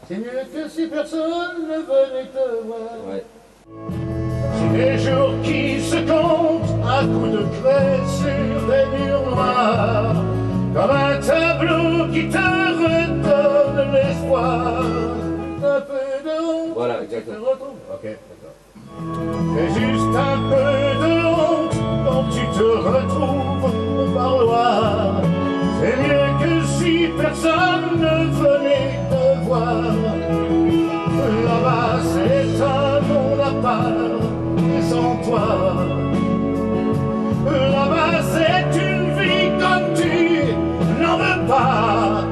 [0.09, 3.21] C'est mieux que si personne ne venait te voir.
[4.55, 10.15] C'est des jours qui se comptent à coups de craie sur des murs noirs.
[10.75, 14.83] Comme un tableau qui te redonne l'espoir.
[15.59, 16.75] Un peu de honte.
[16.75, 17.37] Voilà, te exactement.
[17.51, 17.83] retrouves.
[17.93, 18.57] Ok, d'accord.
[19.55, 20.73] C'est juste un peu
[21.05, 23.65] de honte quand tu te retrouves
[24.01, 25.23] au parloir.
[25.81, 29.83] C'est mieux que si personne ne venait te voir.
[31.45, 32.98] Là-bas, c'est un
[33.65, 35.49] et sans toi.
[37.47, 42.25] Là-bas, c'est une vie comme tu n'en veux pas.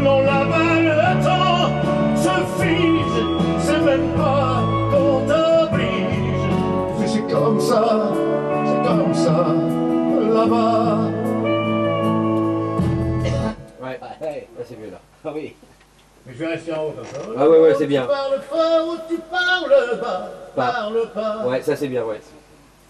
[0.00, 1.70] Non, là-bas, le temps
[2.16, 3.20] se fige,
[3.60, 6.48] c'est même pas qu'on t'oblige.
[6.98, 8.12] Mais C'est comme ça,
[8.66, 9.46] c'est comme ça,
[10.34, 10.98] là-bas.
[13.82, 14.98] Ouais, ouais, c'est mieux là.
[15.24, 15.54] Ah oui.
[16.26, 17.18] Mais je vais rester en haut comme ça.
[17.36, 18.02] Ah ouais, ouais, c'est bien.
[18.02, 20.72] Tu parles fort ou tu parles bas, Pas.
[20.72, 21.46] parle pas.
[21.46, 22.20] Ouais, ça c'est bien, ouais.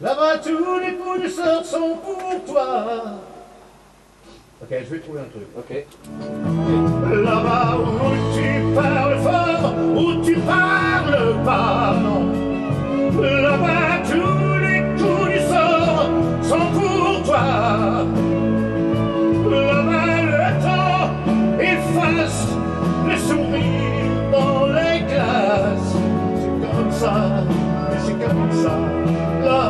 [0.01, 2.87] Là-bas, tous les coups de sort sont pour toi.
[4.63, 5.47] Ok, je vais trouver un truc.
[5.57, 5.87] Ok.
[7.25, 12.33] Là-bas où tu parles fort, où tu parles pas, non.
[13.21, 13.92] Là-bas,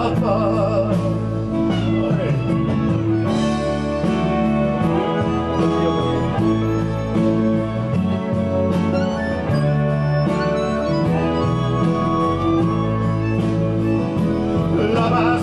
[0.03, 0.89] là-bas.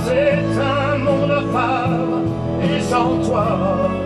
[0.06, 1.90] C'est un monde à part
[2.64, 3.99] et sans toi.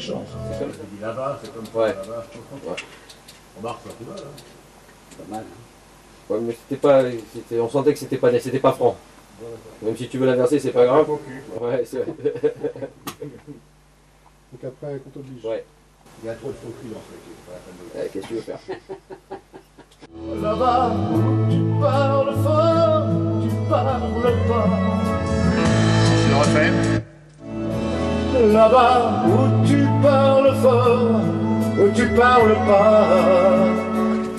[0.00, 0.28] Une chance.
[0.52, 0.78] C'est comme ça.
[1.06, 1.78] Là-bas, c'est comme ça.
[1.78, 1.88] Ouais.
[1.88, 2.76] Là-bas, je comprends.
[3.58, 4.22] On marque sur tout bas, là.
[5.18, 5.44] Pas mal.
[6.28, 7.02] Ouais, mais c'était pas.
[7.34, 8.96] c'était- On sentait que c'était pas, c'était pas franc.
[9.82, 11.08] Même si tu veux l'inverser, c'est pas grave.
[11.60, 12.04] Ouais, c'est
[14.52, 15.44] Donc après, qu'on t'oblige.
[15.44, 15.64] Ouais.
[16.22, 17.34] Il y a trop de faux culs dans ce métier,
[17.94, 18.58] Ouais, Qu'est-ce que tu veux faire?
[20.42, 20.92] Là-bas
[21.50, 23.06] tu parles fort,
[23.42, 24.66] tu parles pas.
[26.26, 27.00] Je le refais?
[28.32, 31.20] Là-bas où tu parles fort,
[31.78, 33.66] où tu parles pas.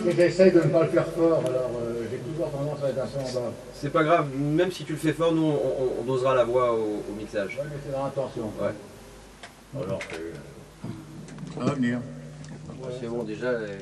[0.07, 2.99] Et j'essaye de ne pas le faire fort, alors euh, j'ai toujours tendance à être
[2.99, 3.51] un peu en bas.
[3.73, 5.53] C'est pas grave, même si tu le fais fort, nous
[5.99, 7.57] on, dosera la voix au, mixage.
[7.57, 8.51] Ouais, mais c'est dans l'intention.
[8.61, 9.83] Ouais.
[9.83, 9.99] Alors,
[11.53, 11.99] Ça va venir.
[12.99, 13.47] C'est bon, déjà.
[13.47, 13.77] euh,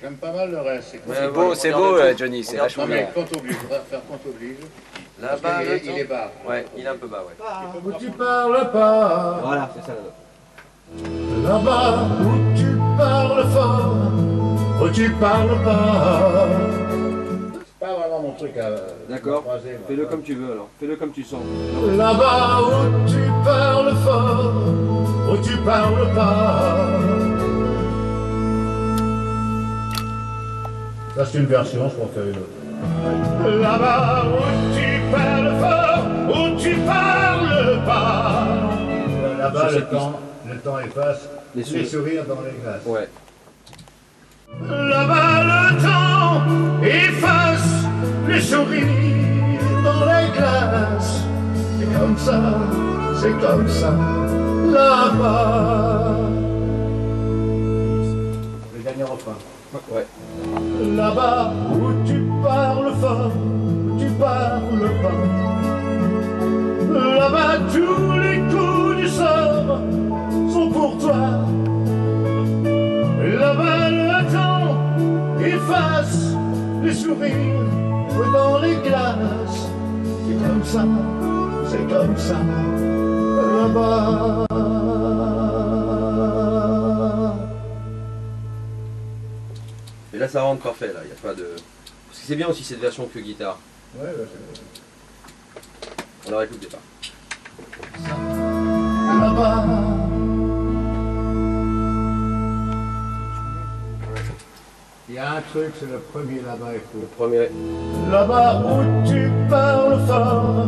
[0.00, 0.96] J'aime pas mal le reste.
[1.06, 3.08] C'est beau, c'est beau, euh, Johnny, c'est vachement bien.
[3.14, 4.56] quand oblige, on va faire quand oblige.
[5.22, 6.32] Là-bas, qu'il est- il est bas.
[6.48, 7.36] Ouais, il est un peu bas, ouais.
[7.84, 9.38] où tu parles pas.
[9.44, 11.44] Voilà, c'est ça la note.
[11.44, 12.66] Là-bas où tu
[12.98, 13.94] parles fort,
[14.82, 16.46] où tu parles pas.
[17.54, 18.70] C'est pas vraiment mon truc à.
[19.08, 19.44] D'accord.
[19.88, 20.68] Fais-le comme tu veux alors.
[20.80, 21.40] Fais-le comme tu sens.
[21.96, 24.52] Là-bas où tu parles fort,
[25.32, 26.88] où tu parles pas.
[31.16, 33.60] Ça c'est une version, je préfère une autre.
[33.60, 38.46] Là-bas où tu parles fort, tu parles pas.
[39.38, 40.12] Là-bas le temps,
[40.50, 41.88] le temps efface Les les, sourires.
[41.90, 42.86] sourires dans les glaces.
[42.86, 43.08] Ouais.
[44.68, 46.42] Là-bas le temps
[46.82, 47.70] efface
[48.28, 48.86] les sourires
[49.84, 51.22] dans les glaces.
[51.78, 52.40] C'est comme ça,
[53.20, 53.90] c'est comme ça,
[54.72, 56.16] là-bas.
[58.76, 59.36] Le dernier refrain.
[59.90, 60.06] Ouais.
[60.96, 63.32] Là-bas où tu parles fort,
[64.22, 65.20] parles bas.
[67.18, 69.80] Là-bas tous les coups du sort
[70.52, 71.22] sont pour toi.
[73.42, 74.70] Là-bas le temps
[75.54, 76.34] efface
[76.84, 77.66] les sourires
[78.32, 79.62] dans les glaces.
[80.24, 80.84] C'est comme ça,
[81.70, 82.38] c'est comme ça,
[83.58, 84.46] là-bas.
[90.12, 91.00] Mais là, ça rentre parfait, là.
[91.08, 91.46] Y a pas de.
[92.08, 93.58] Parce que c'est bien aussi cette version que guitare.
[93.94, 94.26] Ouais, ouais,
[96.26, 96.80] On la réécoute départ.
[99.20, 99.66] là-bas.
[105.08, 107.00] Il y a un truc, c'est le premier là-bas, faut.
[107.00, 107.50] Le premier.
[108.10, 110.66] Là-bas où tu parles fort,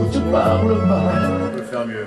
[0.00, 1.02] où tu parles bas.
[1.44, 2.06] On peut faire mieux.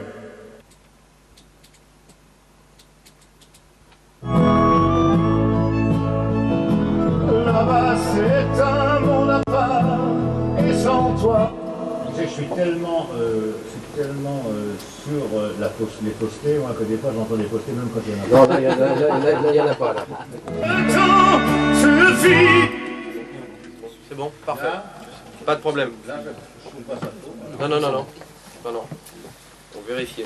[12.18, 14.74] Je suis tellement, euh, je suis tellement euh,
[15.04, 18.02] sur euh, la post- les postés, moi, que des fois j'entends des postés même quand
[18.08, 18.68] il y en a Non, là, il y
[19.62, 20.06] en a- en en pas, là.
[24.10, 24.68] C'est bon, parfait.
[25.46, 25.92] Pas de problème.
[27.60, 28.06] Non, non, non, non.
[28.66, 28.84] Non, non.
[29.76, 30.24] On vérifie.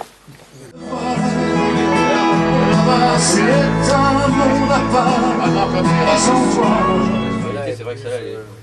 [2.70, 3.42] Là-bas c'est
[3.94, 5.16] un monde à part,
[6.14, 6.68] et sans toi.
[7.76, 8.18] C'est vrai que celle-là,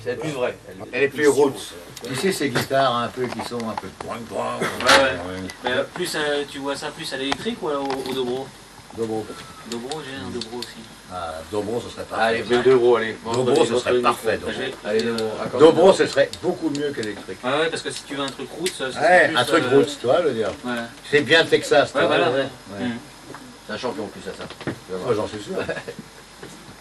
[0.06, 0.54] elle est- plus vraie.
[0.92, 1.74] Elle est plus roots.
[2.08, 3.88] Tu sais, ces guitares un peu qui sont un peu.
[4.06, 5.40] Ouais, ouais.
[5.64, 8.46] Mais euh, plus, euh, tu vois ça plus à l'électrique ou alors au, au dobro?
[8.96, 9.26] Dobro.
[9.70, 10.76] Dobro, j'ai un dobro aussi.
[11.12, 12.24] Ah, Dobro, ce serait parfait.
[12.24, 13.16] Allez, le Dobro, allez.
[13.24, 14.36] Dobro, ce serait parfait.
[14.38, 14.52] Dobro.
[14.52, 14.72] Dobro.
[14.84, 15.26] Allez, Dobro.
[15.42, 17.38] accorde- Dobro, ce serait beaucoup mieux qu'électrique.
[17.42, 19.44] Ouais, ouais, parce que si tu veux un truc route, ça, Ouais, serait plus, un
[19.44, 20.50] truc euh, roots, tu vois, le dire.
[20.64, 20.72] Ouais.
[21.10, 22.16] C'est bien Texas, tu Ouais, vois.
[22.16, 22.30] voilà.
[22.32, 22.44] Ouais.
[22.80, 22.98] Mm.
[23.66, 24.72] C'est un champion en plus à ça.
[25.08, 25.54] Oh, J'en suis sûr.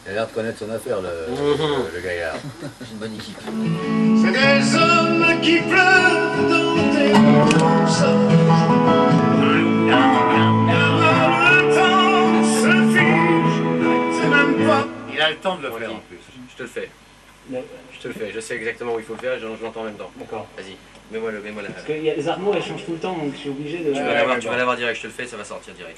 [0.05, 1.85] Il a l'air de connaître son affaire, le, Mhm.
[1.95, 2.35] le gaillard.
[2.81, 3.37] C'est une bonne équipe.
[4.21, 6.73] C'est des hommes qui pleurent dans.
[13.53, 14.87] Le pas.
[15.13, 16.19] Il a le temps de le faire en plus.
[16.51, 16.89] Je te le fais.
[17.51, 18.31] Je te le fais.
[18.33, 19.35] Je sais exactement où il faut le faire.
[19.39, 20.11] Je, je l'entends en même temps.
[20.17, 20.47] D'accord.
[20.57, 20.75] Vas-y.
[21.11, 21.69] Mets-moi le, mets-moi la.
[21.69, 23.79] Parce que y a- les armoires, elles changent tout le temps, donc je suis obligé
[23.79, 23.91] de...
[23.93, 24.95] Tu vas l'avoir, tu vas l'avoir direct.
[24.97, 25.97] Je te le fais, ça va sortir direct.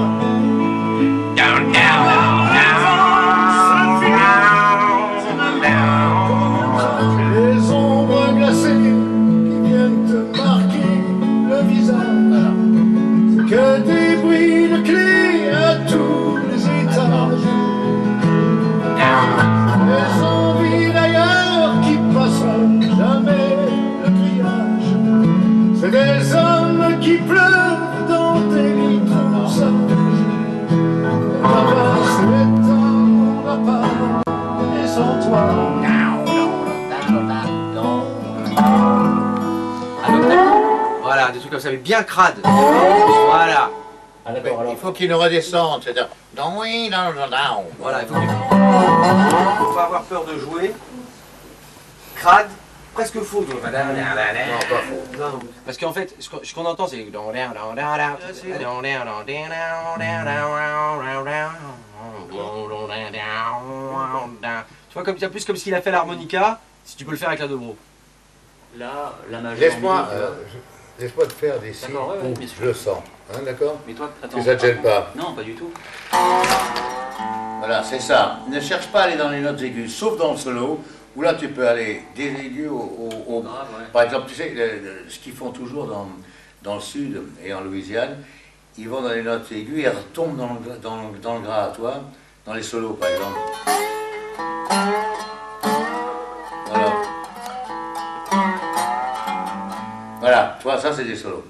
[41.31, 42.39] des trucs comme ça, mais bien crade.
[42.43, 43.69] Voilà.
[44.25, 44.65] Ah alors...
[44.69, 46.09] Il faut qu'il nous redescende, c'est-à-dire.
[46.33, 47.65] Down, down, down, down.
[47.79, 50.73] Voilà, il faut, faut pas avoir peur de jouer.
[52.15, 52.49] Crade,
[52.93, 53.41] presque faux.
[53.41, 55.17] Non, pas faux.
[55.17, 55.39] Non, non.
[55.65, 56.97] Parce qu'en fait, ce qu'on entend, c'est.
[56.97, 57.11] Tu
[64.93, 67.39] vois, comme, c'est plus comme s'il a fait l'harmonica, si tu peux le faire avec
[67.39, 67.75] la dobro.
[68.77, 69.59] Là, la majeure.
[69.59, 70.31] Laisse-moi euh,
[71.01, 72.99] je- laisse-moi te faire des signes ouais, ouais, où je le sens.
[73.33, 74.37] Hein, d'accord Mais toi, attends.
[74.37, 75.11] Que ça te gêne pas.
[75.15, 75.71] Non, pas du tout.
[77.59, 78.39] Voilà, c'est ça.
[78.49, 80.79] Ne cherche pas à aller dans les notes aiguës, sauf dans le solo,
[81.15, 82.75] où là tu peux aller des aigus au.
[82.75, 83.85] au- au- Grave, ouais.
[83.93, 86.07] Par exemple, tu sais, le- le- ce qu'ils font toujours dans,
[86.63, 88.17] dans le sud et en Louisiane,
[88.77, 91.67] ils vont dans les notes aiguës et retombent dans le, dans, le- dans le gras,
[91.75, 92.01] toi,
[92.45, 93.37] dans les solos par exemple.
[100.61, 101.45] Toi, ça c'est des solos.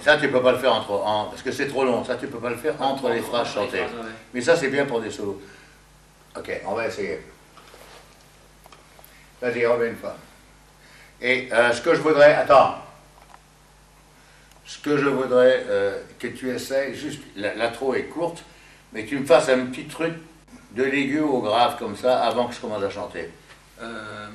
[0.00, 2.04] Ça, tu peux pas le faire entre, en- parce que c'est trop long.
[2.04, 3.84] Ça, tu peux pas le faire entre les phrases chantées.
[4.34, 5.40] Mais ça, c'est bien pour des solos.
[6.36, 7.20] Ok, on va essayer.
[9.40, 10.16] Vas-y, remets une fois.
[11.20, 12.76] Et euh, ce que je voudrais, attends.
[14.66, 18.42] Ce que je voudrais euh, que tu essaies, juste, la- l'intro est courte,
[18.92, 20.14] mais que tu me fasses un petit truc
[20.72, 23.30] de l'aigu au grave comme ça avant que je commence à chanter.
[23.80, 24.26] Euh,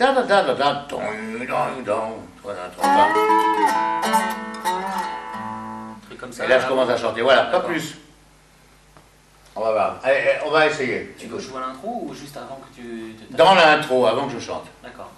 [0.00, 1.02] Da da da da da, don,
[1.46, 2.22] don, don.
[2.42, 3.04] Voilà, un truc comme ça.
[5.84, 6.44] Un truc comme ça.
[6.46, 7.20] Et là, je commence à chanter.
[7.20, 7.98] Voilà, pas plus.
[9.54, 10.00] On va voir.
[10.02, 11.14] Allez, allez, on va essayer.
[11.18, 14.38] Tu veux jouer à l'intro ou juste avant que tu Dans l'intro, avant que je
[14.38, 14.68] chante.
[14.82, 15.10] D'accord.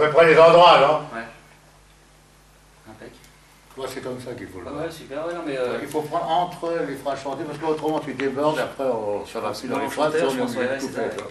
[0.00, 0.98] Peu près les endroits, non?
[1.16, 1.24] Ouais.
[2.90, 3.12] Impec.
[3.74, 4.84] Toi, c'est comme ça qu'il faut le Ah voir.
[4.86, 5.56] ouais, super, ouais, non, mais.
[5.58, 9.40] euh, Il faut prendre entre les phrases chantées, parce qu'autrement tu débordes, après on, ça
[9.40, 11.16] va plus dans les phrases, on je est pense, obligé de ouais, couper, c'est ça,
[11.16, 11.26] toi.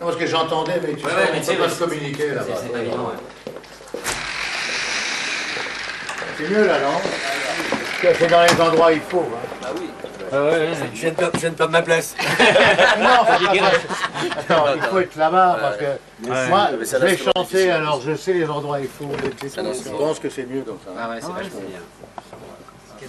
[0.00, 1.62] Non, parce que j'entendais, mais tu Ouais, sais, ouais, on mais ne tu sais, peut
[1.62, 2.54] pas se communiquer c'est- là-bas.
[2.60, 3.52] c'est pas évident, ouais.
[6.36, 7.00] C'est mieux là, non?
[8.02, 9.20] C'est dans les endroits où il faut.
[9.20, 9.58] Hein.
[9.62, 9.88] Ah oui.
[10.94, 12.14] Je viens de perdre- je ma place.
[12.98, 13.78] non, c'est pas ça.
[14.30, 16.48] Attends, il faut être là-bas parce que Ouais.
[16.48, 19.10] moi, Mais je vais chanter, alors je sais les endroits où il faut.
[19.42, 20.90] Je pense que c'est mieux comme ça.
[20.98, 21.80] Ah ouais, c'est vachement bien.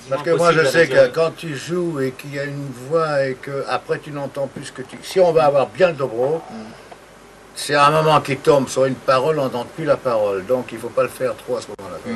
[0.10, 3.26] Parce que moi, je sais que quand tu joues et qu'il y a une voix
[3.26, 4.98] et que après tu n'entends plus ce que tu.
[5.02, 6.42] Si on va avoir bien le dobro,
[7.56, 10.46] c'est un moment qui tombe sur une parole, on n'entend plus la parole.
[10.46, 11.98] Donc il ne faut pas le faire trop à ce moment-là.
[12.08, 12.12] Oh,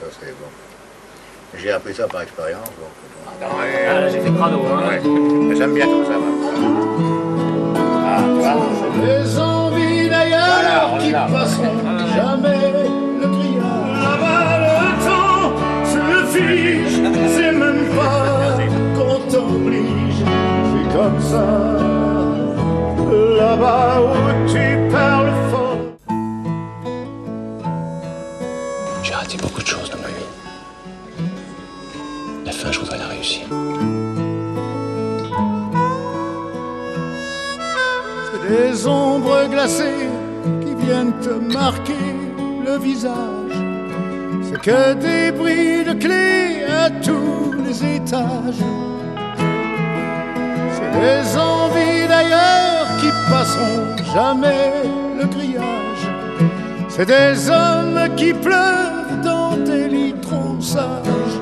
[0.00, 0.48] ça c'est bon.
[1.56, 2.64] J'ai appris ça par expérience.
[2.66, 2.88] donc.
[3.42, 4.88] Ah, j'ai fait Prado, hein.
[4.88, 5.56] Ouais.
[5.56, 6.12] J'aime bien comme ça.
[6.18, 6.99] moi.
[8.52, 8.56] Ah,
[9.04, 12.72] Les envies d'ailleurs qui passeront jamais
[13.20, 14.02] le grillage.
[14.02, 15.52] Là-bas, le temps
[15.84, 16.96] se fige,
[17.34, 18.58] c'est même pas
[18.96, 20.24] qu'on t'oblige.
[20.24, 21.46] C'est comme ça.
[23.38, 24.19] Là-bas
[39.60, 42.16] qui viennent te marquer
[42.64, 43.56] le visage.
[44.42, 48.64] C'est que des bris de clés à tous les étages.
[50.74, 54.82] C'est des envies d'ailleurs qui passeront jamais
[55.18, 56.04] le grillage.
[56.88, 60.14] C'est des hommes qui pleurent dans des lits
[60.60, 61.40] sages.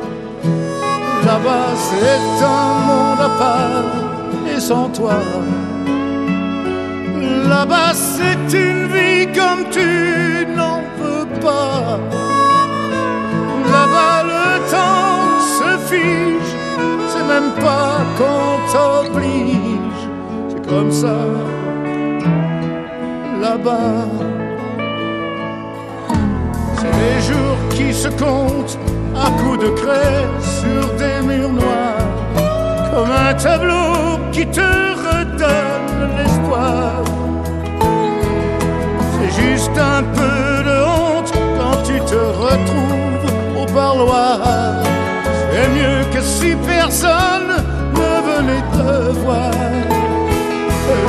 [1.24, 5.20] Là-bas, c'est un monde à part et sans toi.
[7.48, 11.98] Là-bas, c'est une vie comme tu n'en veux pas.
[13.72, 16.54] Là-bas, le temps se fige,
[17.08, 20.02] c'est même pas qu'on t'oblige.
[20.50, 21.16] C'est comme ça,
[23.40, 24.04] là-bas.
[26.76, 28.78] C'est les jours qui se comptent
[29.16, 32.08] à coups de craie sur des murs noirs,
[32.92, 37.02] comme un tableau qui te redonne l'espoir.
[39.40, 44.38] Juste un peu de honte quand tu te retrouves au parloir.
[45.50, 47.50] C'est mieux que si personne
[47.94, 49.50] ne venait te voir.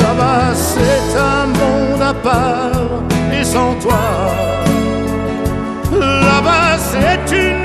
[0.02, 2.90] Là-bas, c'est un monde à part
[3.32, 4.06] et sans toi.
[5.92, 7.59] Là-bas, c'est une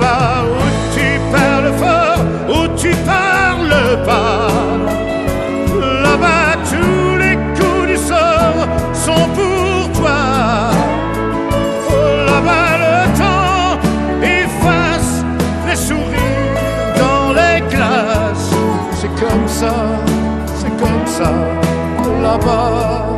[0.00, 4.48] Là-bas où tu parles fort, où tu parles pas.
[6.02, 10.20] Là-bas, tous les coups du sort sont pour toi.
[12.26, 13.78] Là-bas, le temps
[14.22, 15.24] efface
[15.68, 16.56] les sourires
[16.96, 18.54] dans les glaces.
[18.94, 19.74] C'est comme ça,
[20.56, 21.30] c'est comme ça,
[22.22, 23.09] là-bas.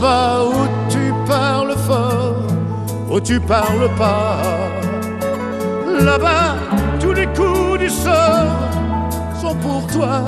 [0.00, 2.36] Là-bas où tu parles fort,
[3.10, 4.38] où tu parles pas.
[5.86, 6.54] Là-bas,
[6.98, 8.70] tous les coups du sort
[9.38, 10.22] sont pour toi.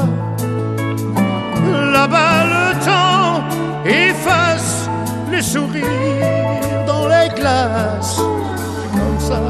[1.90, 3.44] Là-bas, le temps
[3.86, 4.90] efface
[5.30, 8.20] les sourires dans les glaces.
[8.20, 9.40] C'est comme ça,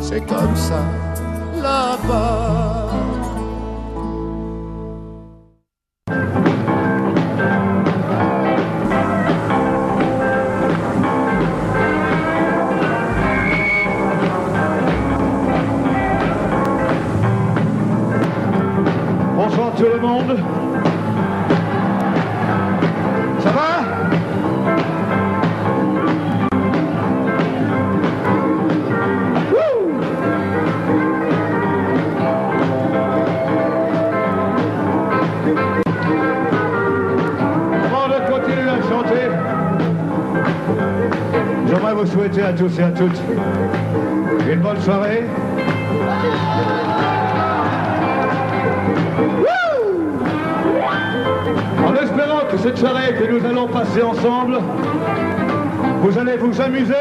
[0.00, 0.82] c'est comme ça,
[1.60, 2.67] là-bas.
[20.00, 20.38] Le monde.
[23.40, 23.84] Ça va?
[41.66, 43.20] J'aimerais vous souhaiter à tous et à toutes
[44.50, 45.24] une bonne soirée.
[51.86, 54.58] En espérant que cette soirée que nous allons passer ensemble,
[56.02, 56.94] vous allez vous amuser.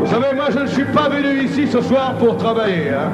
[0.00, 2.90] Vous savez, moi je ne suis pas venu ici ce soir pour travailler.
[2.90, 3.10] hein.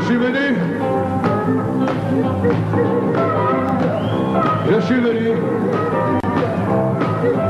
[0.00, 0.56] Je suis venu.
[4.70, 5.30] Je suis venu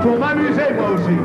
[0.02, 1.16] pour m'amuser moi aussi.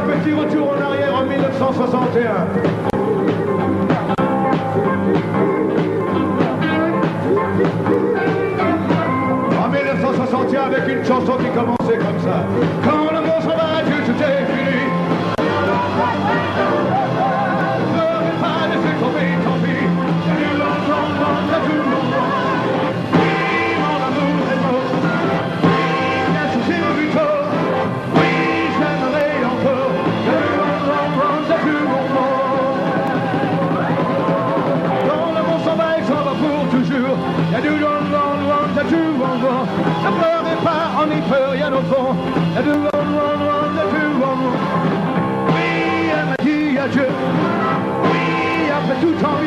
[0.00, 2.46] Petit retour en arrière en 1961.
[9.62, 12.99] En 1961, avec une chanson qui commençait comme ça.
[46.90, 47.08] Dit adieu.
[48.04, 49.39] Oui, après tout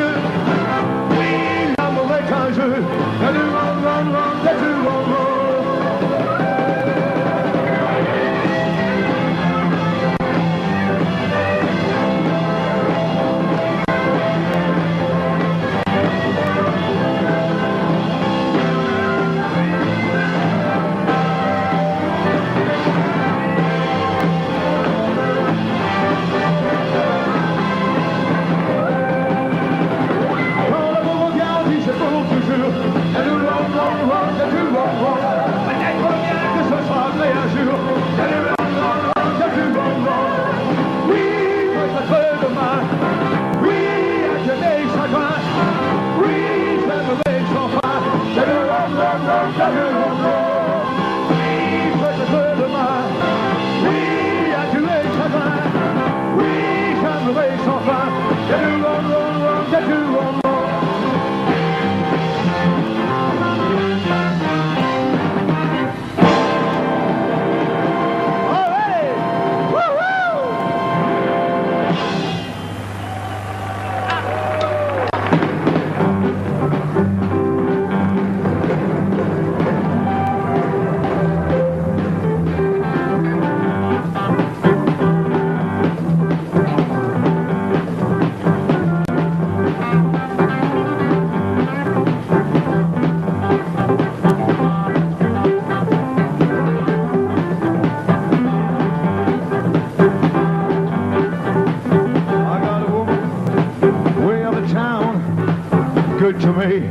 [106.67, 106.87] me.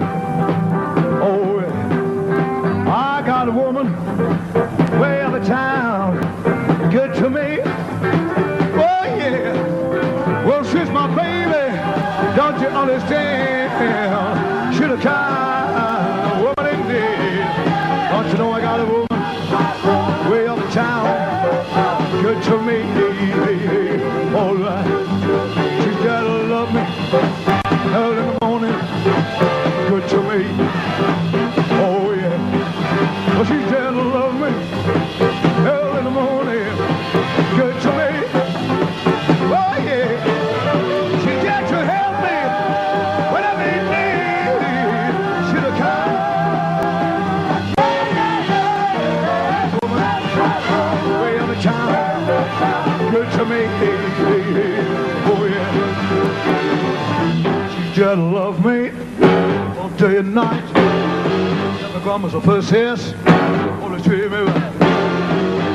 [1.23, 1.61] Oh.
[2.89, 3.86] I got a woman
[5.01, 6.20] way out of town,
[6.90, 7.61] good to me.
[8.74, 11.77] Oh yeah, well she's my baby,
[12.36, 14.11] don't you understand?
[60.39, 61.81] All day and night.
[61.81, 63.15] Never grumbles or persists,
[63.83, 64.45] always treat me.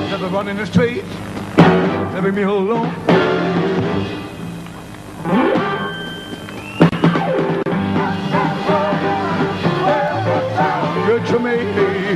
[0.09, 1.03] Never run in the street,
[2.13, 2.93] never me alone.
[11.05, 12.06] Good to me,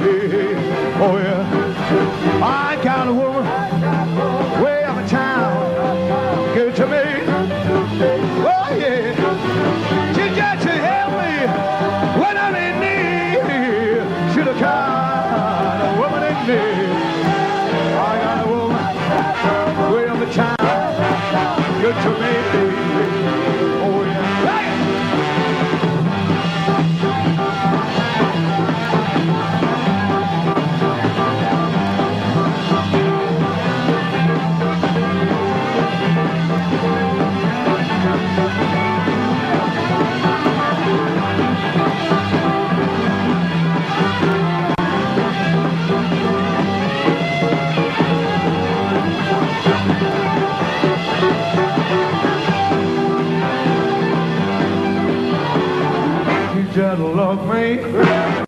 [57.36, 57.80] love me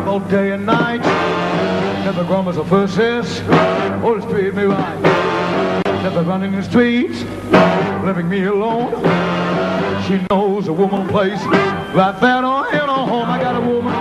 [0.06, 1.00] all day and night.
[2.04, 3.42] Never grumbles or fusses,
[4.04, 5.02] always treat me right.
[6.04, 7.24] Never run in the streets,
[8.04, 8.92] leaving me alone.
[10.06, 11.42] She knows a woman place
[11.96, 13.30] right there on in her home.
[13.30, 13.94] I got a woman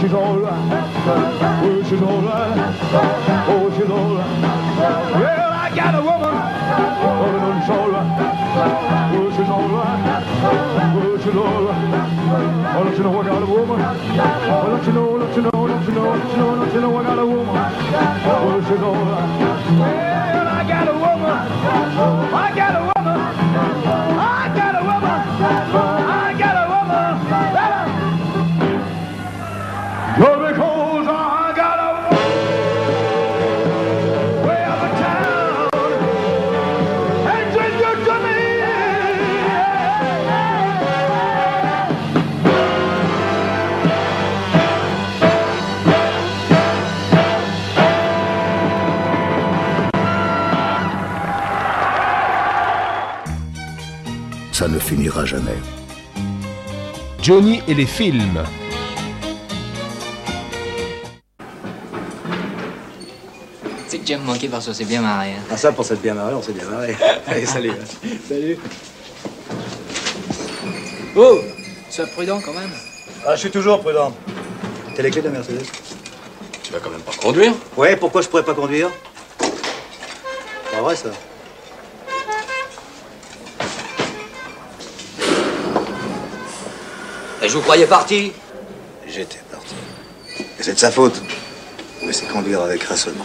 [0.00, 0.68] she's all right.
[1.62, 2.56] Well, she's all right.
[3.48, 4.40] Oh, she's all right.
[5.20, 6.32] Well, I got a woman.
[7.04, 7.28] Oh,
[7.60, 8.08] she's all right.
[9.12, 10.00] Well, she's all right.
[10.94, 11.84] Well, she's all right.
[12.72, 13.80] Oh, don't you know I got a woman?
[13.80, 16.80] Oh, don't you know, don't you know, don't you know, don't you know, don't you
[16.80, 17.56] know I got a woman?
[18.24, 19.28] Oh, she's all right.
[19.80, 21.36] Well, I got a woman.
[22.32, 24.19] I got a woman.
[55.30, 55.58] Jamais.
[57.22, 58.42] Johnny et les films.
[63.62, 65.30] Tu sais que Jim manqué parce qu'on s'est bien marré.
[65.30, 65.42] Hein.
[65.50, 66.96] Ah ça, pour s'être bien marré, on s'est bien marré.
[67.28, 67.72] Allez, salut.
[68.28, 68.58] Salut.
[71.14, 71.38] Oh
[71.90, 72.70] Sois prudent quand même.
[73.24, 74.12] Ah, je suis toujours prudent.
[74.96, 75.64] T'as les clés de la Mercedes?
[76.62, 77.52] Tu vas quand même pas conduire?
[77.76, 78.90] Ouais, pourquoi je pourrais pas conduire?
[80.72, 81.10] Pas vrai, ça
[87.50, 88.32] je vous croyais parti
[89.08, 89.74] J'étais parti.
[90.38, 91.20] Et c'est de sa faute.
[92.04, 93.24] Mais c'est conduire avec raisonnement.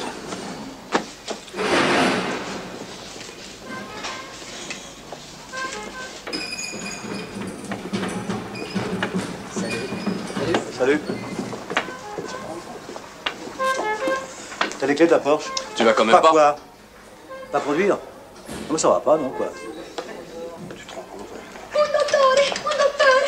[10.78, 11.00] Salut.
[14.80, 16.56] T'as les clés de la Porsche Tu vas quand même pas quoi
[17.52, 17.98] Pas conduire
[18.70, 19.48] Non, ça va pas, non, quoi.
[21.74, 22.36] Un dottore,
[22.66, 23.26] un dottore.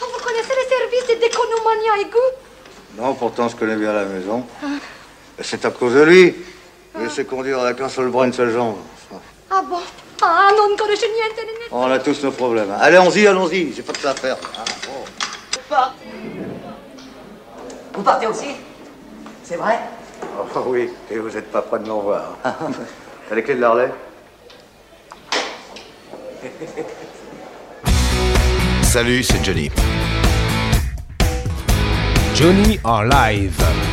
[0.00, 2.36] Vous connaissez les services de déconomania aiguë
[3.02, 4.46] Non, pourtant, je connais bien la maison.
[4.62, 6.36] Mais C'est à cause de lui.
[7.00, 8.76] Il sait conduire avec un seul bras, une seule jambe.
[9.50, 9.80] Ah bon
[10.22, 10.76] Ah, non.
[11.72, 12.70] On a tous nos problèmes.
[12.70, 12.78] hein.
[12.80, 13.72] Allez-y, allons-y.
[13.72, 14.36] J'ai pas de ça à faire.
[14.56, 15.04] Ah, bon.
[15.68, 15.94] Pas.
[17.94, 18.54] Vous partez aussi?
[19.42, 19.80] C'est vrai?
[20.54, 22.36] Oh, oui, et vous n'êtes pas près de m'en voir.
[22.44, 23.90] T'as les clés de l'Harley
[28.82, 29.70] Salut, c'est Johnny.
[32.34, 33.91] Johnny en live.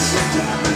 [0.00, 0.69] sit down.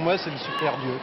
[0.00, 0.94] Moi, c'est le super dieu.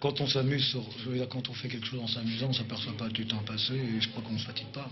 [0.00, 0.76] Quand on s'amuse,
[1.30, 4.08] quand on fait quelque chose en s'amusant, on s'aperçoit pas du temps passé et je
[4.08, 4.90] crois qu'on ne se fatigue pas.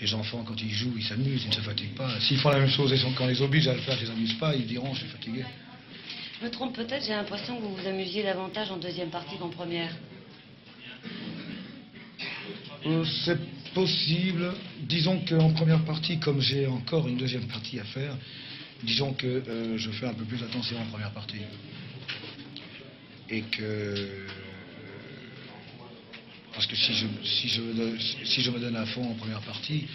[0.00, 2.18] Les enfants, quand ils jouent, ils s'amusent, ils ne se fatiguent pas.
[2.20, 4.38] S'ils font la même chose et quand les oblige à le faire, ils ne s'amusent
[4.38, 5.44] pas, ils diront je suis fatigué.
[6.44, 9.90] Me trompe peut-être, j'ai l'impression que vous vous amusiez davantage en deuxième partie qu'en première.
[12.84, 13.38] Euh, C'est
[13.72, 14.52] possible.
[14.80, 18.14] Disons qu'en première partie, comme j'ai encore une deuxième partie à faire,
[18.82, 21.40] disons que euh, je fais un peu plus attention en première partie.
[23.30, 24.26] Et que.
[26.52, 29.86] Parce que si je, si, je, me donne- à fond en première partie,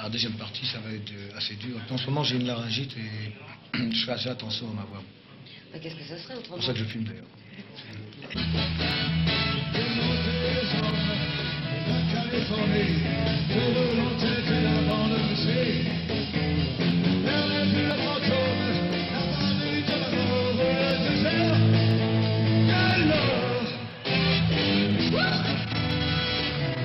[0.00, 1.76] la deuxième partie, ça va être euh, assez dur.
[1.90, 5.02] En ce moment, j'ai une laryngite et je fais assez attention à ma voix.
[5.72, 7.24] Bah, Qu'est-ce que ça serait C'est autrement pour ça que je fume d'ailleurs.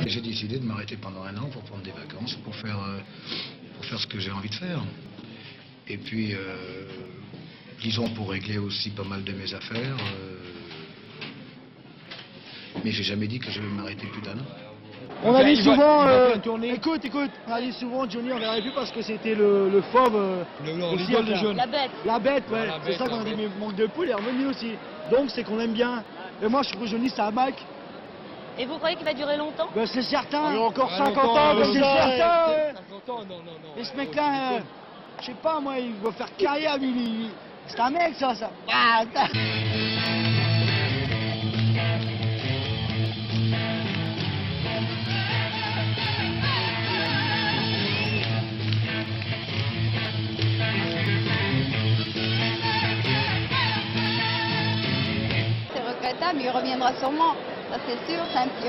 [0.07, 2.99] J'ai décidé de m'arrêter pendant un an pour prendre des vacances, pour faire, euh,
[3.75, 4.81] pour faire ce que j'ai envie de faire.
[5.89, 6.85] Et puis, euh,
[7.81, 9.97] disons, pour régler aussi pas mal de mes affaires.
[9.97, 10.37] euh,
[12.83, 14.45] mais j'ai jamais dit que je vais m'arrêter plus d'un an.
[15.23, 18.37] On a dit Il souvent, il euh, écoute, écoute, on a dit souvent Johnny, on
[18.37, 20.43] verrait plus parce que c'était le, le fauve euh,
[21.07, 21.37] cirque, des là.
[21.37, 21.57] jeunes.
[21.57, 21.91] La bête.
[22.05, 22.67] La bête, ouais.
[22.69, 24.73] Ah, c'est ça qu'on a dit, mais manque de poule est revenu aussi.
[25.11, 26.03] Donc c'est qu'on aime bien.
[26.43, 27.55] Et moi je trouve que Johnny c'est un mec.
[28.59, 29.69] Et vous croyez qu'il va durer longtemps?
[29.75, 30.51] Ben, c'est certain.
[30.53, 32.47] Ah, encore ah, 50 longtemps, ans, ben, c'est certain.
[32.49, 32.55] ouais.
[32.55, 32.73] ouais.
[33.05, 33.81] 50 ans, non, non, non.
[33.81, 34.59] Et ce mec-là, euh,
[35.21, 37.29] je sais pas moi, il va faire carrière, lui.
[37.67, 38.51] C'est un mec ça, ça.
[38.69, 39.03] Ah,
[56.35, 57.33] mais il reviendra sûrement.
[57.71, 58.19] Ça c'est sûr.
[58.35, 58.67] Il,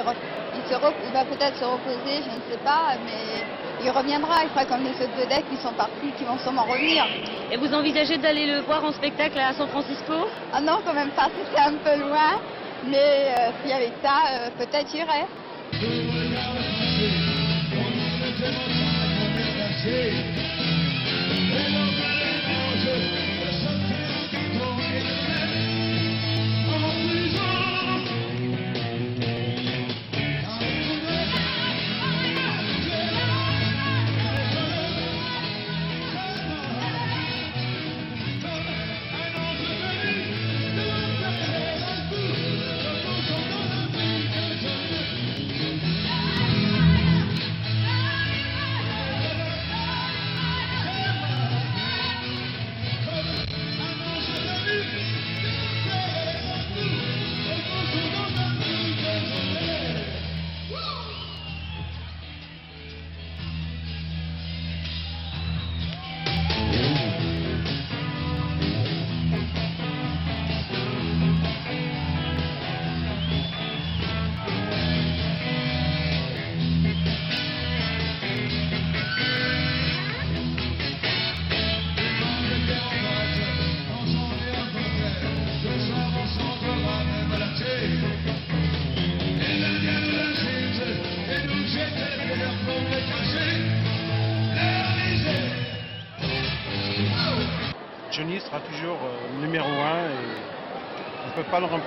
[0.55, 3.43] il se re- il va peut-être se reposer, je ne sais pas, mais
[3.83, 4.45] il reviendra.
[4.45, 7.05] Il fera comme les autres vedettes qui sont partis, qui vont sûrement revenir.
[7.51, 10.15] Et vous envisagez d'aller le voir en spectacle à San Francisco?
[10.53, 12.41] Ah non, quand même pas, c'est un peu loin.
[12.87, 15.27] Mais euh, si avec ça, euh, peut-être j'irai.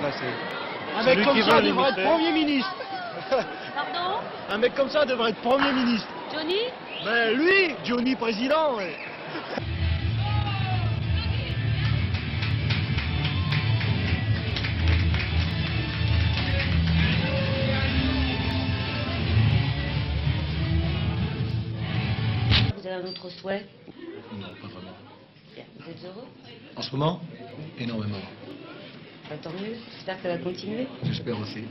[0.02, 0.24] Remplacer.
[0.96, 2.74] Un mec comme ça devrait être Premier ministre.
[3.30, 4.18] Pardon
[4.50, 6.08] Un mec comme ça devrait être Premier ministre.
[6.32, 6.58] Johnny
[7.04, 8.76] Ben lui, Johnny président.
[8.76, 8.96] ouais.
[22.76, 23.66] Vous avez un autre souhait
[24.34, 24.96] Non, pas vraiment.
[25.54, 25.64] Bien.
[25.78, 26.26] Vous êtes heureux
[26.76, 27.20] En ce moment,
[27.78, 28.18] énormément.
[29.32, 29.76] Bah, Tant mieux.
[29.94, 30.86] J'espère que ça va continuer.
[31.04, 31.64] J'espère aussi.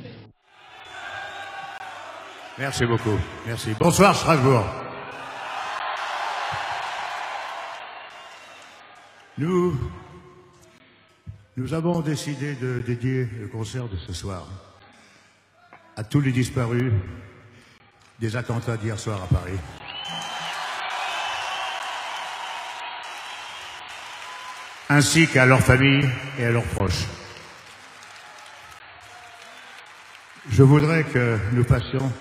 [2.58, 3.20] Merci beaucoup.
[3.46, 3.70] Merci.
[3.80, 4.66] Bonsoir Strasbourg.
[9.38, 9.80] Nous,
[11.58, 14.48] nous avons décidé de dédier le concert de ce soir
[15.96, 16.92] à tous les disparus
[18.20, 19.60] des attentats d'hier soir à Paris.
[24.90, 27.06] ainsi qu'à leurs familles et à leurs proches.
[30.50, 32.12] Je voudrais que nous passions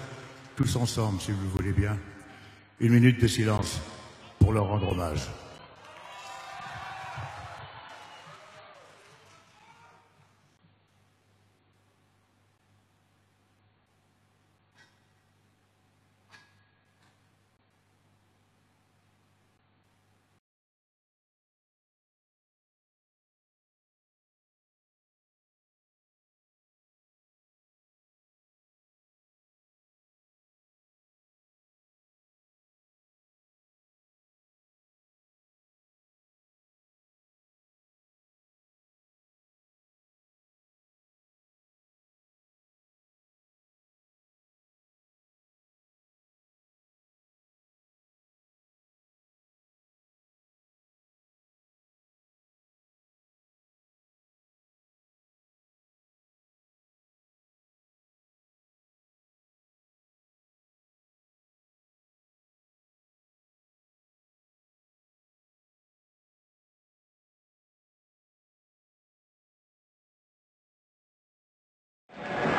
[0.54, 1.96] tous ensemble, si vous le voulez bien,
[2.78, 3.80] une minute de silence
[4.38, 5.26] pour leur rendre hommage.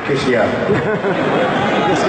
[0.06, 2.04] Qu'est-ce qu'il y a Qu'est-ce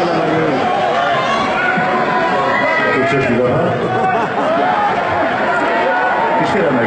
[6.53, 6.83] qu'elle a ma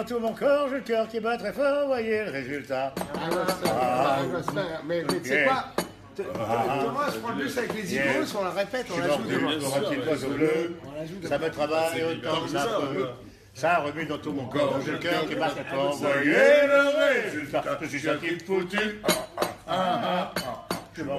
[0.00, 2.94] dans tout mon corps, j'ai le cœur qui bat très fort, voyez le résultat.
[3.14, 3.28] Ah,
[3.66, 4.18] ah,
[4.86, 5.64] mais, tu sais quoi
[6.38, 7.94] Ah, Thomas, je prends le bus avec les.
[7.94, 9.58] Eagles, on la répète, on la joue de demain.
[9.58, 10.76] pour un petit oiseau bleu.
[10.86, 13.08] On la joue Ça me travaille autant que ça peut.
[13.52, 17.26] Ça remue dans tout mon corps, j'ai le cœur qui bat très fort, voyez le
[17.26, 17.62] résultat.
[17.82, 19.00] Je suis un type foutu.
[19.04, 19.10] Ah,
[19.68, 20.76] ah, ah, ah.
[20.94, 21.10] Je suis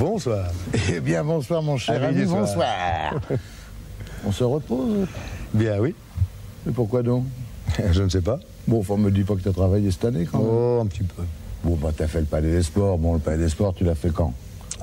[0.00, 0.46] Bonsoir.
[0.90, 3.20] Eh bien, bonsoir, mon cher Ami ami, bonsoir.
[4.26, 5.06] On se repose
[5.52, 5.94] Bien oui.
[6.64, 7.24] Mais pourquoi donc?
[7.92, 8.40] Je ne sais pas.
[8.66, 10.48] Bon, enfin, me dis pas que tu as travaillé cette année, quand même.
[10.50, 11.22] Oh, un petit peu.
[11.64, 12.96] Bon, bah, t'as fait le palais des sports.
[12.96, 14.32] Bon, le palais des sports, tu l'as fait quand?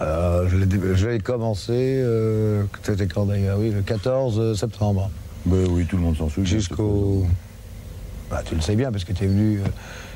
[0.02, 3.58] Euh, je l'ai dé- je l'ai commencé, euh, c'était quand d'ailleurs?
[3.58, 5.10] Oui, le 14 septembre.
[5.48, 6.46] Ben oui, tout le monde s'en souvient.
[6.52, 7.26] Jusqu'au...
[8.30, 9.64] Bah, tu le sais bien, parce que tu es venu euh,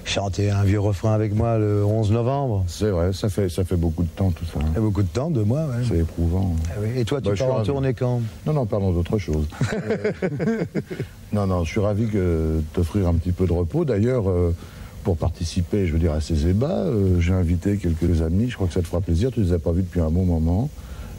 [0.05, 2.63] chanter un vieux refrain avec moi le 11 novembre.
[2.67, 4.59] C'est vrai, ça fait, ça fait beaucoup de temps, tout ça.
[4.79, 5.83] Beaucoup de temps, deux mois, ouais.
[5.87, 6.55] C'est éprouvant.
[6.69, 6.89] Ah oui.
[6.99, 8.21] Et toi, tu Bah, pars en tournée quand?
[8.45, 9.45] Non, non, parlons d'autre chose.
[9.73, 10.63] Euh,
[11.33, 13.85] non, non, je suis ravi que t'offrir un petit peu de repos.
[13.85, 14.53] D'ailleurs, euh,
[15.03, 18.49] pour participer, je veux dire, à ces ébats, euh, j'ai invité quelques amis.
[18.49, 19.31] Je crois que ça te fera plaisir.
[19.31, 20.69] Tu les as pas vus depuis un bon moment.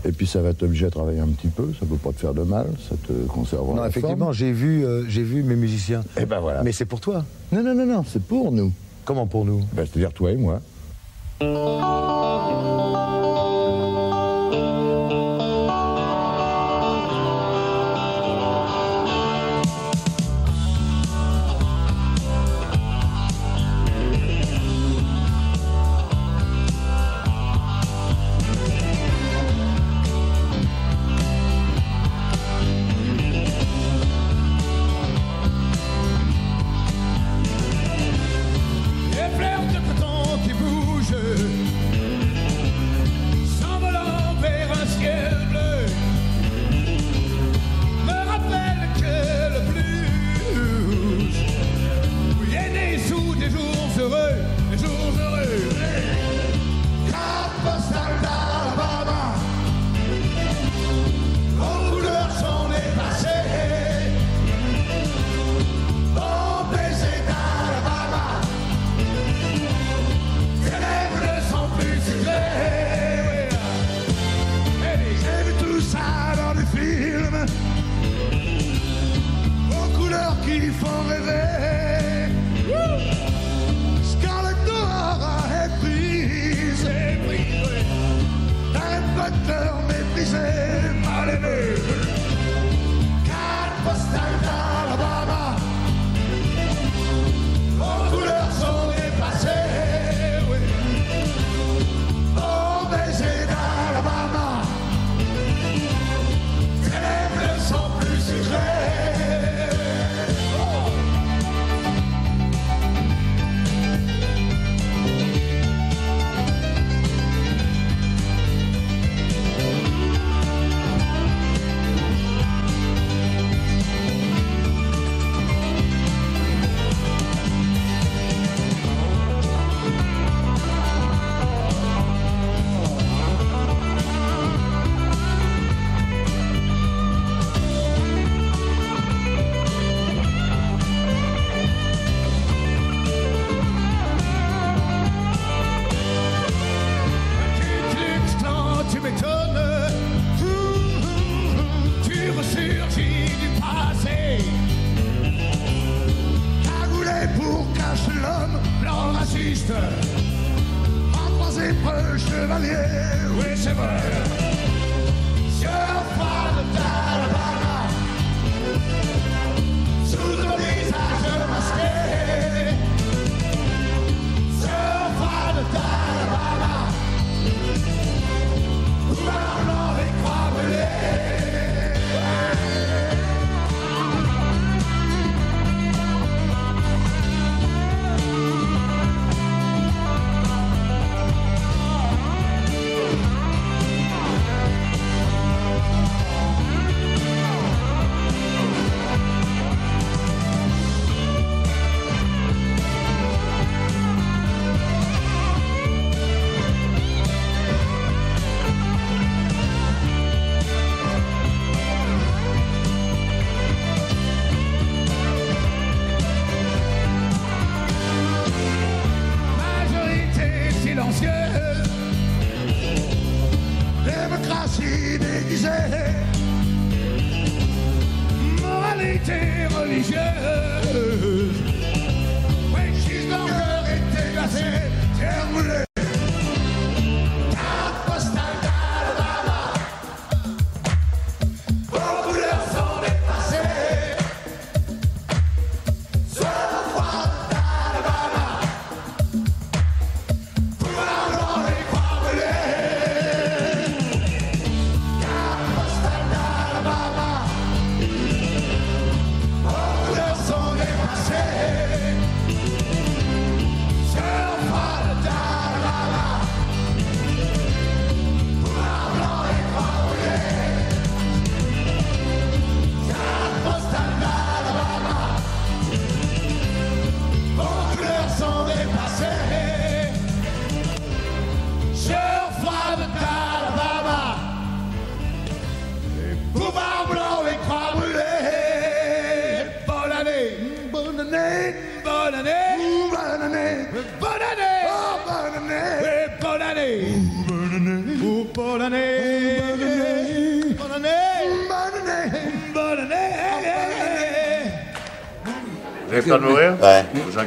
[0.05, 1.69] Et puis, ça va t'obliger à travailler un petit peu.
[1.79, 2.67] Ça peut pas te faire de mal.
[2.89, 3.77] Ça te conservera.
[3.77, 6.03] Non, effectivement, j'ai vu, euh, j'ai vu mes musiciens.
[6.21, 6.63] Et ben voilà.
[6.63, 7.25] Mais c'est pour toi.
[7.53, 8.73] Non, non, non, non, c'est pour nous.
[9.05, 9.61] Comment pour nous?
[9.73, 10.61] Ben, C'est-à-dire toi et moi.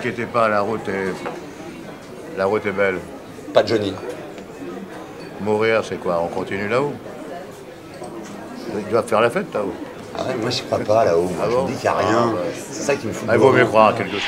[0.06, 3.00] inquiétez pas, la route est, la route est belle.
[3.54, 3.94] Pas de Johnny.
[5.42, 6.94] Mourir, c'est quoi On continue là-haut?
[8.78, 9.74] Ils doivent faire la fête là-haut.
[10.16, 11.32] Ah ouais, moi je crois pas là-haut.
[11.42, 12.34] Ah je me dis qu'il n'y a rien.
[12.36, 13.28] Ah c'est ça qui me fout.
[13.30, 14.22] Ah, il vaut mieux croire à quelque chose.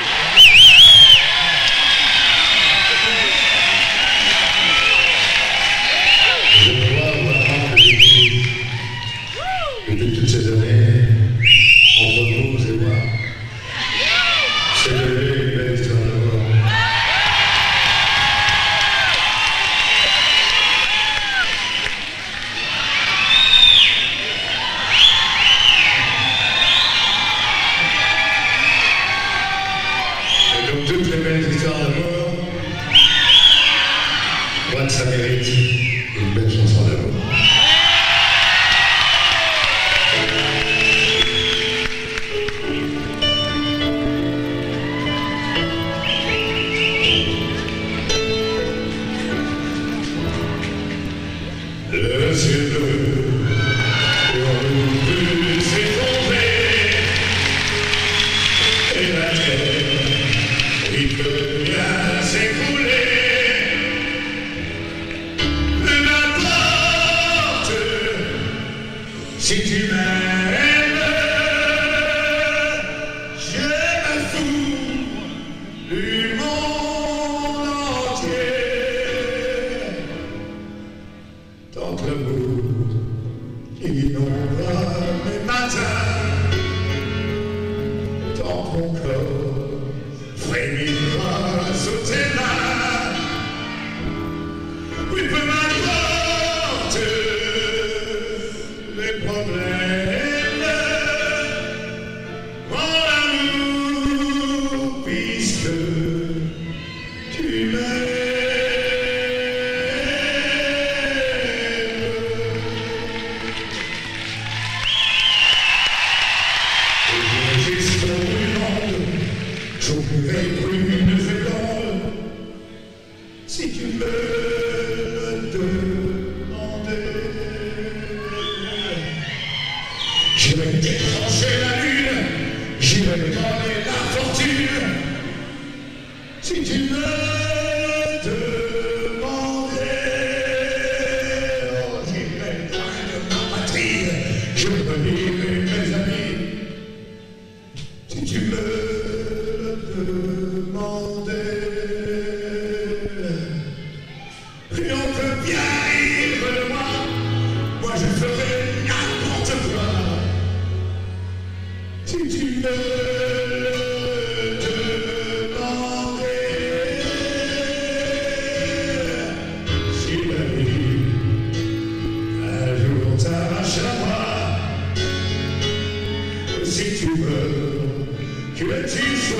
[178.58, 179.38] Que tu sois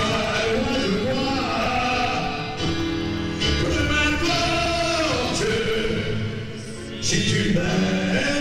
[0.55, 1.41] loin de moi,
[3.61, 5.45] peu m'importe
[7.01, 8.38] si tu m'aimes.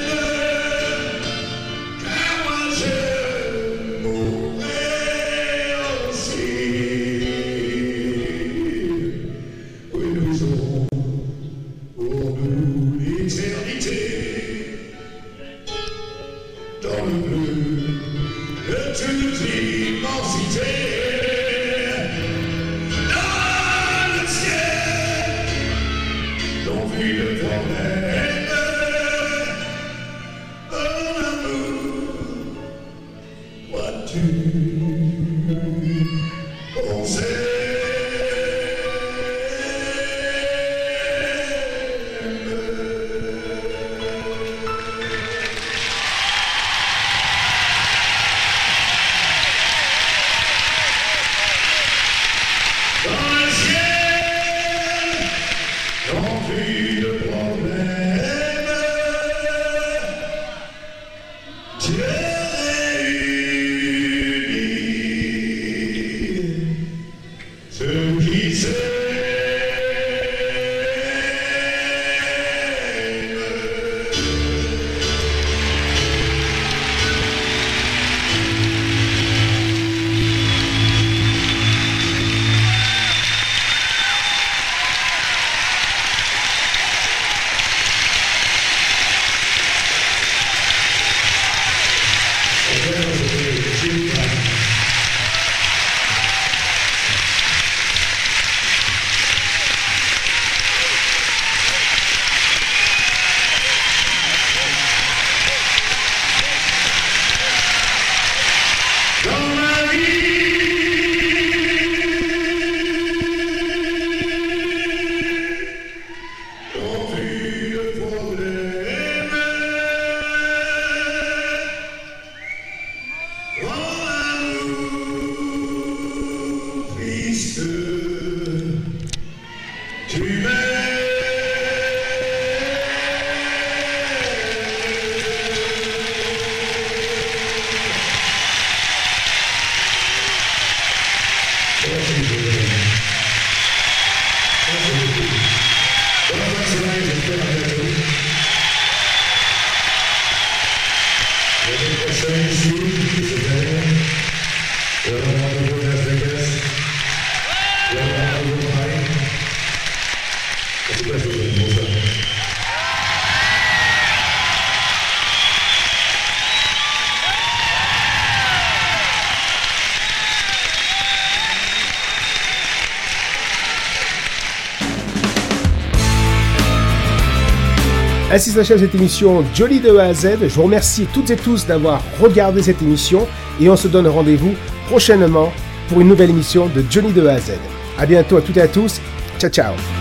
[178.49, 180.37] Cette émission Jolly de A à Z.
[180.41, 183.27] Je vous remercie toutes et tous d'avoir regardé cette émission
[183.59, 184.55] et on se donne rendez-vous
[184.87, 185.51] prochainement
[185.89, 187.51] pour une nouvelle émission de Johnny de A à Z.
[187.97, 189.01] A bientôt à toutes et à tous.
[189.37, 189.96] Ciao ciao